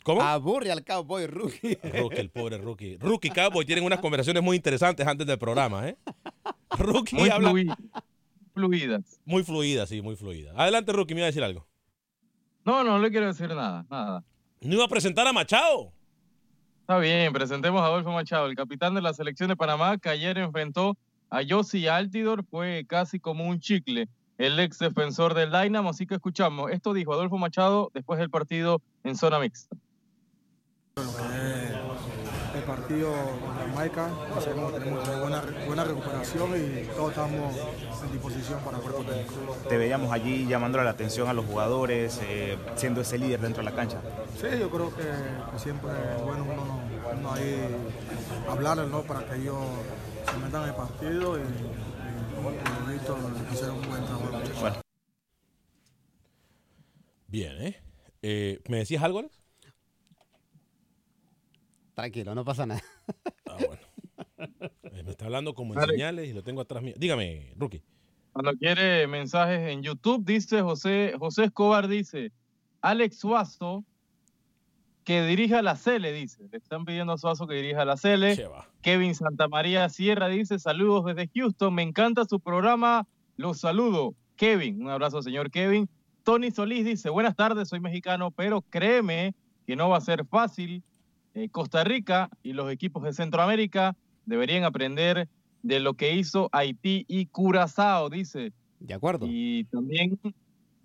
[0.08, 0.22] ¿Cómo?
[0.22, 1.78] Aburre al cowboy rookie.
[1.84, 2.96] Rookie, el pobre rookie.
[2.98, 5.98] Rookie Cowboy tienen unas conversaciones muy interesantes antes del programa, ¿eh?
[6.80, 7.76] Rookie Muy habla flui-
[8.54, 9.20] fluidas.
[9.26, 10.54] muy fluida, sí, muy fluida.
[10.56, 11.68] Adelante, Rookie, me iba a decir algo.
[12.64, 14.24] No, no le quiero decir nada, nada.
[14.62, 15.92] No iba a presentar a Machado.
[16.82, 20.38] Está bien, presentemos a Adolfo Machado, el capitán de la selección de Panamá, que ayer
[20.38, 20.96] enfrentó
[21.30, 26.16] a Yossi Altidor, fue casi como un chicle, el ex defensor del Dynamo, así que
[26.16, 26.72] escuchamos.
[26.72, 29.76] Esto dijo Adolfo Machado después del partido en zona mixta.
[32.56, 34.10] El partido contra Jamaica.
[34.42, 37.56] Sabemos que tenemos buena, buena recuperación y todos estamos
[38.04, 39.56] en disposición para el cuerpo técnico.
[39.70, 43.70] Te veíamos allí llamándole la atención a los jugadores, eh, siendo ese líder dentro de
[43.70, 44.02] la cancha.
[44.42, 47.68] Sí, yo creo que, que siempre es bueno uno, no- uno ahí
[48.50, 49.02] hablarles ¿no?
[49.04, 49.58] para que ellos
[50.32, 53.18] se metan en el partido y, y he visto,
[53.52, 54.82] hacer un buen trabajo.
[57.28, 57.82] Bien, ¿eh?
[58.22, 59.38] Eh, ¿Me decías algo, Alex?
[61.98, 62.84] Tranquilo, no pasa nada.
[63.48, 63.82] Ah, bueno.
[64.94, 66.94] Eh, me está hablando como en señales y lo tengo atrás mío.
[66.96, 67.82] Dígame, Rookie.
[68.34, 72.32] Cuando quiere mensajes en YouTube, dice José, José Escobar, dice,
[72.82, 73.84] Alex Suazo,
[75.04, 76.48] que dirija la Cele, dice.
[76.52, 78.38] Le están pidiendo a Suazo que dirija la Cele.
[78.84, 84.14] Kevin Santamaría Sierra dice, saludos desde Houston, me encanta su programa, los saludo.
[84.36, 85.90] Kevin, un abrazo, señor Kevin.
[86.22, 89.34] Tony Solís dice, buenas tardes, soy mexicano, pero créeme
[89.66, 90.84] que no va a ser fácil.
[91.38, 95.30] Eh, Costa Rica y los equipos de Centroamérica deberían aprender
[95.62, 98.54] de lo que hizo Haití y Curazao, dice.
[98.80, 99.28] De acuerdo.
[99.30, 100.18] Y también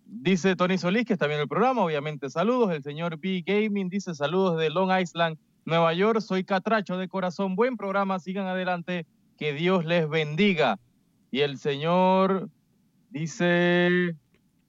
[0.05, 2.71] dice Tony Solís, que está viendo el programa, obviamente saludos.
[2.71, 6.21] El señor B Gaming dice saludos de Long Island, Nueva York.
[6.21, 7.57] Soy Catracho de corazón.
[7.57, 9.07] Buen programa, sigan adelante.
[9.39, 10.79] Que Dios les bendiga.
[11.31, 12.51] Y el señor
[13.09, 14.15] dice,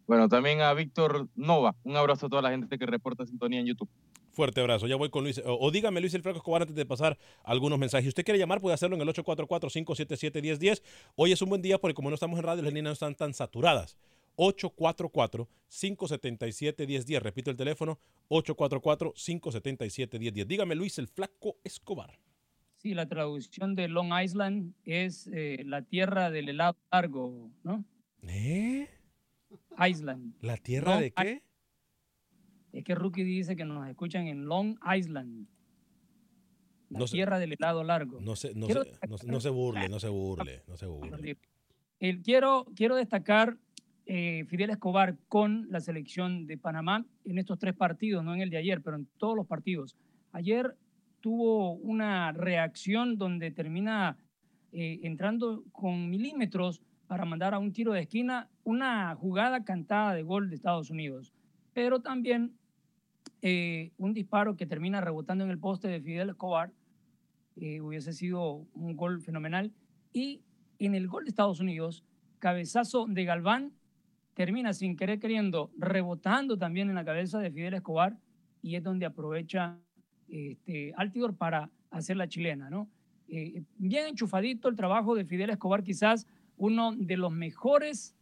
[0.08, 1.76] bueno, también a Víctor Nova.
[1.84, 3.90] Un abrazo a toda la gente que reporta sintonía en YouTube.
[4.34, 4.88] Fuerte abrazo.
[4.88, 5.38] Ya voy con Luis.
[5.46, 8.06] O, o dígame, Luis El Franco Escobar, antes de pasar algunos mensajes.
[8.06, 10.82] Si usted quiere llamar, puede hacerlo en el 844-577-1010.
[11.16, 13.14] Hoy es un buen día porque como no estamos en radio, las líneas no están
[13.16, 13.96] tan saturadas.
[14.38, 17.20] 844-577-1010.
[17.20, 20.46] Repito el teléfono, 844-577-1010.
[20.46, 22.18] Dígame, Luis El Flaco Escobar.
[22.78, 27.86] Sí, la traducción de Long Island es eh, la tierra del helado largo, ¿no?
[28.28, 28.90] ¿Eh?
[29.88, 30.34] Island.
[30.42, 31.44] ¿La tierra Long de qué?
[32.84, 35.48] Es que Rookie dice que nos escuchan en Long Island.
[36.90, 38.20] La No tierra del helado largo.
[38.20, 40.86] No se, no, Quiero se, no, se- no se burle, no se burle, no se
[40.86, 41.38] burle.
[42.02, 43.56] El- quiero, quiero destacar
[44.06, 48.50] eh, Fidel Escobar con la selección de Panamá en estos tres partidos, no en el
[48.50, 49.96] de ayer, pero en todos los partidos.
[50.34, 50.76] Ayer
[51.22, 54.18] tuvo una reacción donde termina
[54.74, 60.24] eh, entrando con milímetros para mandar a un tiro de esquina una jugada cantada de
[60.24, 61.32] gol de Estados Unidos.
[61.74, 62.52] Pero también
[63.46, 66.72] eh, un disparo que termina rebotando en el poste de Fidel Escobar
[67.58, 69.74] eh, hubiese sido un gol fenomenal.
[70.14, 70.42] Y
[70.80, 72.06] en el gol de Estados Unidos,
[72.40, 73.74] cabezazo de Galván
[74.34, 78.18] termina sin querer queriendo, rebotando también en la cabeza de Fidel Escobar
[78.62, 79.78] y es donde aprovecha
[80.30, 82.88] este, Altidor para hacer la chilena, ¿no?
[83.28, 88.16] eh, bien enchufadito el trabajo de Fidel Escobar, quizás uno de los mejores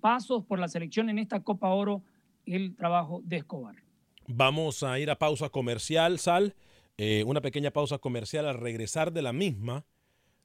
[0.00, 2.04] pasos por la selección en esta Copa Oro,
[2.46, 3.82] el trabajo de Escobar.
[4.26, 6.54] Vamos a ir a pausa comercial, Sal.
[6.98, 9.84] Eh, una pequeña pausa comercial al regresar de la misma.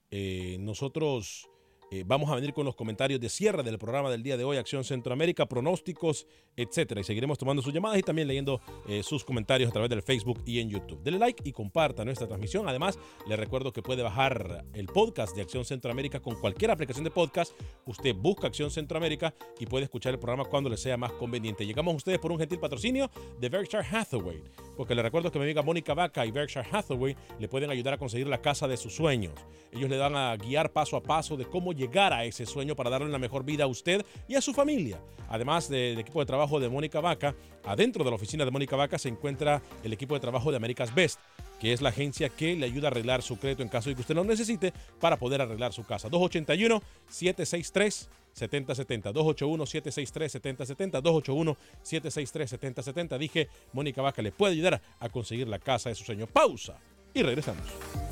[0.09, 1.49] eh, nosotros
[1.89, 4.57] eh, vamos a venir con los comentarios de cierre del programa del día de hoy,
[4.57, 6.27] Acción Centroamérica, pronósticos,
[6.57, 6.99] etcétera.
[6.99, 8.59] Y seguiremos tomando sus llamadas y también leyendo
[8.89, 11.01] eh, sus comentarios a través del Facebook y en YouTube.
[11.01, 12.67] Dele like y comparta nuestra transmisión.
[12.67, 17.11] Además, le recuerdo que puede bajar el podcast de Acción Centroamérica con cualquier aplicación de
[17.11, 17.53] podcast.
[17.85, 21.65] Usted busca Acción Centroamérica y puede escuchar el programa cuando le sea más conveniente.
[21.65, 23.09] Llegamos a ustedes por un gentil patrocinio
[23.39, 24.43] de Berkshire Hathaway,
[24.75, 27.97] porque le recuerdo que mi amiga Mónica Vaca y Berkshire Hathaway le pueden ayudar a
[27.97, 29.33] conseguir la casa de sus sueños.
[29.71, 32.89] Ellos le van a guiar paso a paso de cómo llegar a ese sueño para
[32.89, 34.99] darle la mejor vida a usted y a su familia.
[35.30, 38.97] Además del equipo de trabajo de Mónica Vaca, adentro de la oficina de Mónica Vaca
[38.97, 41.19] se encuentra el equipo de trabajo de America's Best,
[41.59, 44.01] que es la agencia que le ayuda a arreglar su crédito en caso de que
[44.01, 46.09] usted lo necesite para poder arreglar su casa.
[46.09, 54.82] 281 763 7070 281 763 7070 281 763 7070 Dije, Mónica Vaca le puede ayudar
[54.99, 56.28] a conseguir la casa de su sueño.
[56.28, 56.80] Pausa
[57.13, 58.07] y regresamos.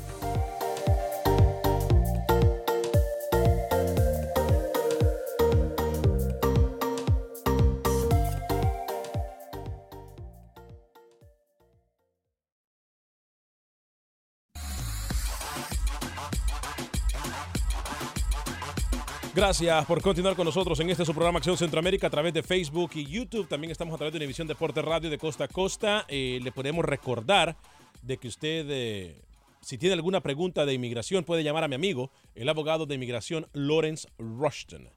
[19.36, 22.92] Gracias por continuar con nosotros en este su programa Acción Centroamérica a través de Facebook
[22.94, 23.46] y YouTube.
[23.46, 26.06] También estamos a través de Univisión Deporte Radio de Costa a Costa.
[26.08, 27.54] Eh, le podemos recordar
[28.00, 29.20] de que usted, eh,
[29.60, 33.46] si tiene alguna pregunta de inmigración, puede llamar a mi amigo, el abogado de inmigración
[33.52, 34.88] Lawrence Rushton.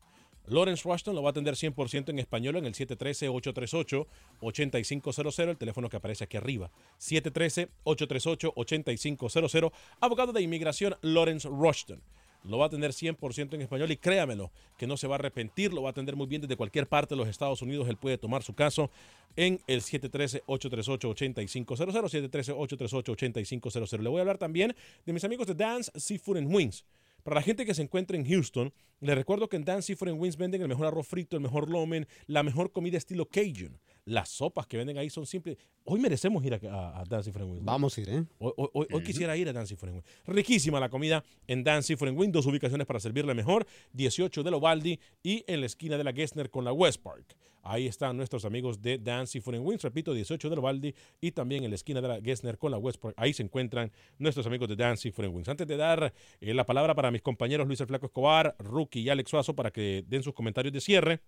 [0.47, 5.97] Lawrence Rushton lo va a atender 100% en español en el 713-838-8500, el teléfono que
[5.97, 6.71] aparece aquí arriba.
[7.01, 12.01] 713-838-8500, abogado de inmigración Lawrence Rushton
[12.43, 15.73] lo va a atender 100% en español y créamelo que no se va a arrepentir,
[15.73, 17.89] lo va a atender muy bien desde cualquier parte de los Estados Unidos.
[17.89, 18.89] Él puede tomar su caso
[19.35, 23.99] en el 713-838-8500, 713-838-8500.
[23.99, 24.75] Le voy a hablar también
[25.05, 26.85] de mis amigos de Dance Seafood and Wings.
[27.23, 30.21] Para la gente que se encuentra en Houston, les recuerdo que en Dan Seafood and
[30.21, 33.79] Wings venden el mejor arroz frito, el mejor lomen, la mejor comida estilo Cajun.
[34.05, 35.57] Las sopas que venden ahí son simples.
[35.83, 37.63] Hoy merecemos ir a, a, a Dan Seafood and Wings.
[37.65, 37.71] ¿no?
[37.71, 38.23] Vamos a ir, ¿eh?
[38.39, 40.07] Hoy, hoy- hoy- hoy quisiera ir a Dan Seafood and Wings.
[40.25, 42.33] Riquísima la comida en Dan Seafood and Wings.
[42.33, 43.65] Dos ubicaciones para servirle mejor.
[43.93, 47.35] 18 de Lovaldi y en la esquina de la Gessner con la West Park.
[47.61, 49.83] Ahí están nuestros amigos de Dan Seafood and Wings.
[49.83, 52.99] Repito, 18 de Lovaldi y también en la esquina de la Gessner con la West
[52.99, 53.13] Park.
[53.17, 55.49] Ahí se encuentran nuestros amigos de Dan Seafood and Wings.
[55.49, 59.09] Antes de dar eh, la palabra para mis compañeros Luis el Flaco Escobar, Rookie y
[59.09, 61.19] Alex Suazo para que den sus comentarios de cierre.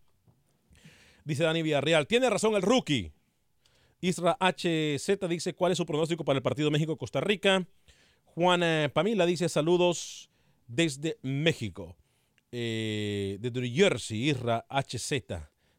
[1.23, 3.11] Dice Dani Villarreal, tiene razón el rookie.
[4.01, 7.67] Isra HZ dice cuál es su pronóstico para el partido México-Costa Rica.
[8.25, 10.29] Juan eh, Pamila dice saludos
[10.67, 11.95] desde México.
[12.51, 15.11] Eh, desde New Jersey, Isra HZ.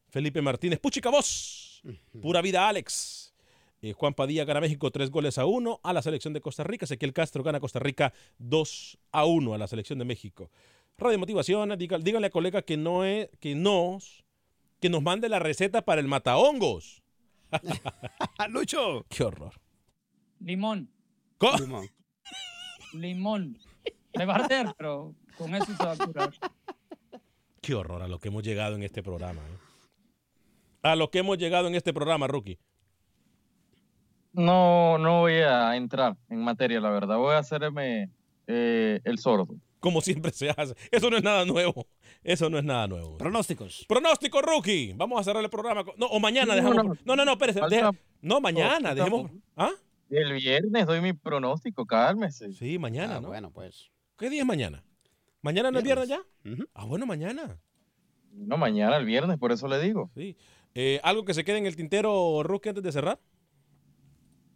[0.09, 1.83] Felipe Martínez, Puchica Voz.
[2.21, 3.35] Pura vida, Alex.
[3.81, 6.85] Eh, Juan Padilla gana México tres goles a uno a la selección de Costa Rica.
[6.85, 10.51] Ezequiel Castro gana Costa Rica 2 a 1 a la selección de México.
[10.99, 14.23] Radio Motivación, díganle a colega que no es, que nos,
[14.83, 17.05] que nos mande la receta para el matahongos.
[18.49, 19.07] Lucho.
[19.09, 19.55] Qué horror.
[20.41, 20.91] Limón.
[21.61, 21.89] Limón.
[22.93, 23.59] Limón.
[24.13, 26.35] Se va a arder, pero con eso se va a curar.
[27.61, 29.41] Qué horror a lo que hemos llegado en este programa.
[29.41, 29.59] ¿eh?
[30.83, 32.59] A lo que hemos llegado en este programa, Rookie.
[34.33, 37.19] No, no voy a entrar en materia, la verdad.
[37.19, 38.11] Voy a hacerme
[38.49, 39.55] eh, el sordo.
[39.83, 40.75] Como siempre se hace.
[40.93, 41.89] Eso no es nada nuevo.
[42.23, 43.19] Eso no es nada nuevo.
[43.19, 43.85] Pronósticos.
[43.89, 44.93] Pronóstico, Rookie.
[44.97, 45.83] Vamos a cerrar el programa.
[45.85, 46.77] con- No, o mañana dejamos.
[46.85, 47.59] no, No, no, no, espérese.
[47.59, 48.95] falta- deja- No, mañana.
[48.95, 49.31] Dejemos.
[49.57, 49.73] ¿Ah?
[50.09, 52.53] El viernes doy mi pronóstico, cálmese.
[52.53, 53.29] Sí, mañana, Ah, ¿no?
[53.29, 53.91] bueno, pues.
[54.17, 54.85] ¿Qué día es mañana?
[55.41, 56.21] ¿Mañana no es viernes ya?
[56.75, 57.59] Ah, bueno, mañana.
[58.33, 60.11] No, mañana, el viernes, por eso le digo.
[60.15, 60.37] Sí.
[60.75, 63.19] Eh, ¿Algo que se quede en el tintero, Rookie, antes de cerrar?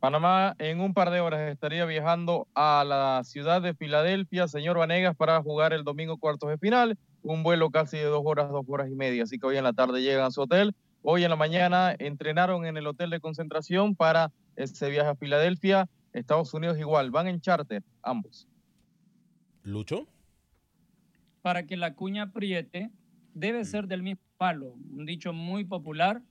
[0.00, 5.16] Panamá en un par de horas estaría viajando a la ciudad de Filadelfia, señor Vanegas,
[5.16, 6.98] para jugar el domingo cuartos de final.
[7.22, 9.22] Un vuelo casi de dos horas, dos horas y media.
[9.22, 10.74] Así que hoy en la tarde llegan a su hotel.
[11.02, 15.88] Hoy en la mañana entrenaron en el hotel de concentración para ese viaje a Filadelfia.
[16.12, 18.48] Estados Unidos igual, van en charter ambos.
[19.62, 20.06] ¿Lucho?
[21.42, 22.90] Para que la cuña apriete,
[23.34, 24.74] debe ser del mismo palo.
[24.92, 26.22] Un dicho muy popular.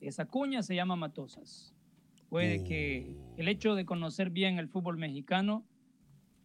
[0.00, 1.73] Esa cuña se llama matosas.
[2.34, 5.64] Puede que el hecho de conocer bien el fútbol mexicano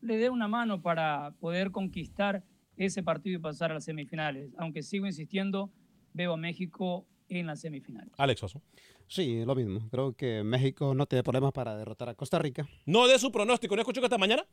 [0.02, 2.44] le dé una mano para poder conquistar
[2.78, 4.52] ese partido y pasar a las semifinales.
[4.60, 5.72] Aunque sigo insistiendo,
[6.14, 8.14] veo a México en las semifinales.
[8.20, 8.62] Alex Oso.
[9.08, 9.90] Sí, lo mismo.
[9.90, 12.70] Creo que México no tiene problemas para derrotar a Costa Rica.
[12.86, 13.76] No de su pronóstico.
[13.76, 14.46] ¿No escuchó que esta mañana?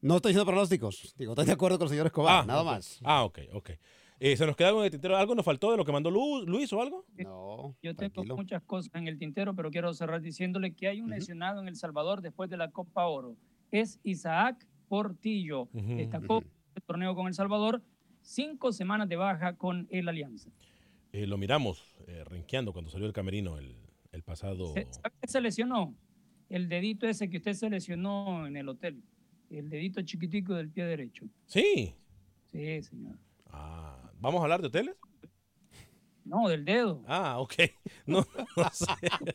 [0.00, 1.14] No estoy diciendo pronósticos.
[1.18, 2.66] Digo, estoy de acuerdo con el señor Escobar, Ah, nada ok.
[2.66, 3.00] más.
[3.04, 3.70] Ah, ok, ok.
[4.20, 5.16] Eh, ¿Se nos queda algo en el tintero?
[5.16, 7.04] ¿Algo nos faltó de lo que mandó Lu- Luis o algo?
[7.16, 7.76] No.
[7.82, 11.60] Yo tengo muchas cosas en el tintero, pero quiero cerrar diciéndole que hay un lesionado
[11.60, 13.36] en El Salvador después de la Copa Oro.
[13.70, 15.68] Es Isaac Portillo.
[15.72, 16.42] Destacó
[16.74, 17.80] el torneo con El Salvador,
[18.22, 20.50] cinco semanas de baja con el Alianza.
[21.12, 23.76] Eh, lo miramos eh, renqueando cuando salió el camerino el,
[24.12, 24.72] el pasado.
[24.74, 25.94] Se, ¿sabe qué se lesionó?
[26.48, 29.00] El dedito ese que usted se lesionó en el hotel.
[29.50, 31.26] El dedito chiquitico del pie derecho.
[31.46, 31.94] Sí.
[32.52, 33.16] Sí, señor.
[33.50, 34.96] Ah, ¿Vamos a hablar de hoteles?
[36.24, 37.02] No, del dedo.
[37.06, 37.54] Ah, ok.
[38.06, 38.86] No, no sé.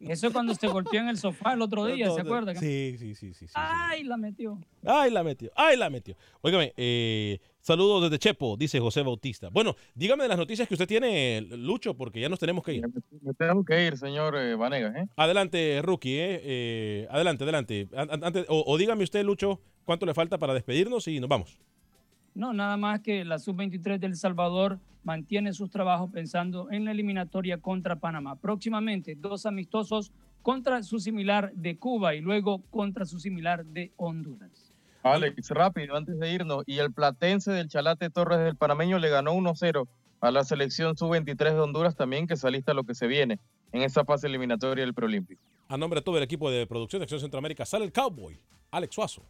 [0.00, 2.54] Eso es cuando se golpeó en el sofá el otro día, ¿se acuerda?
[2.54, 3.46] Sí, sí, sí, sí.
[3.48, 3.52] sí.
[3.54, 4.60] ¡Ay, la metió!
[4.84, 5.50] ¡Ay, la metió!
[5.56, 6.16] ¡Ay, la metió!
[6.40, 9.48] Óigame, eh, saludos desde Chepo, dice José Bautista.
[9.50, 12.84] Bueno, dígame de las noticias que usted tiene, Lucho, porque ya nos tenemos que ir.
[13.22, 15.08] Me tengo que ir, señor eh, Vanegas, ¿eh?
[15.16, 17.88] Adelante, Rookie, eh, eh, adelante, adelante.
[17.96, 21.58] Antes- o, o dígame usted, Lucho, cuánto le falta para despedirnos y nos vamos.
[22.38, 27.58] No, nada más que la sub-23 del Salvador mantiene sus trabajos pensando en la eliminatoria
[27.58, 28.36] contra Panamá.
[28.36, 30.12] Próximamente, dos amistosos
[30.42, 34.72] contra su similar de Cuba y luego contra su similar de Honduras.
[35.02, 36.62] Alex, rápido, antes de irnos.
[36.68, 39.88] Y el platense del Chalate Torres del Panameño le ganó 1-0
[40.20, 43.40] a la selección sub-23 de Honduras también, que salista lo que se viene
[43.72, 45.42] en esa fase eliminatoria del Preolímpico.
[45.66, 48.38] A nombre de todo el equipo de producción de Acción Centroamérica, sale el Cowboy,
[48.70, 49.26] Alex Suazo,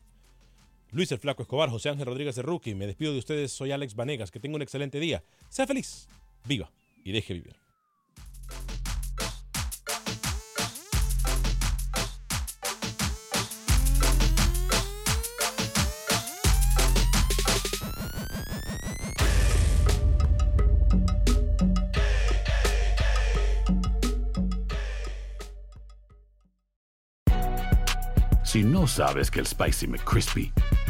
[0.90, 2.74] Luis el Flaco Escobar, José Ángel Rodríguez de Rookie.
[2.74, 4.30] Me despido de ustedes, soy Alex Vanegas.
[4.30, 5.22] Que tenga un excelente día.
[5.50, 6.08] Sea feliz,
[6.44, 6.70] viva
[7.04, 7.56] y deje vivir.
[28.44, 30.50] Si no sabes que el Spicy McCrispy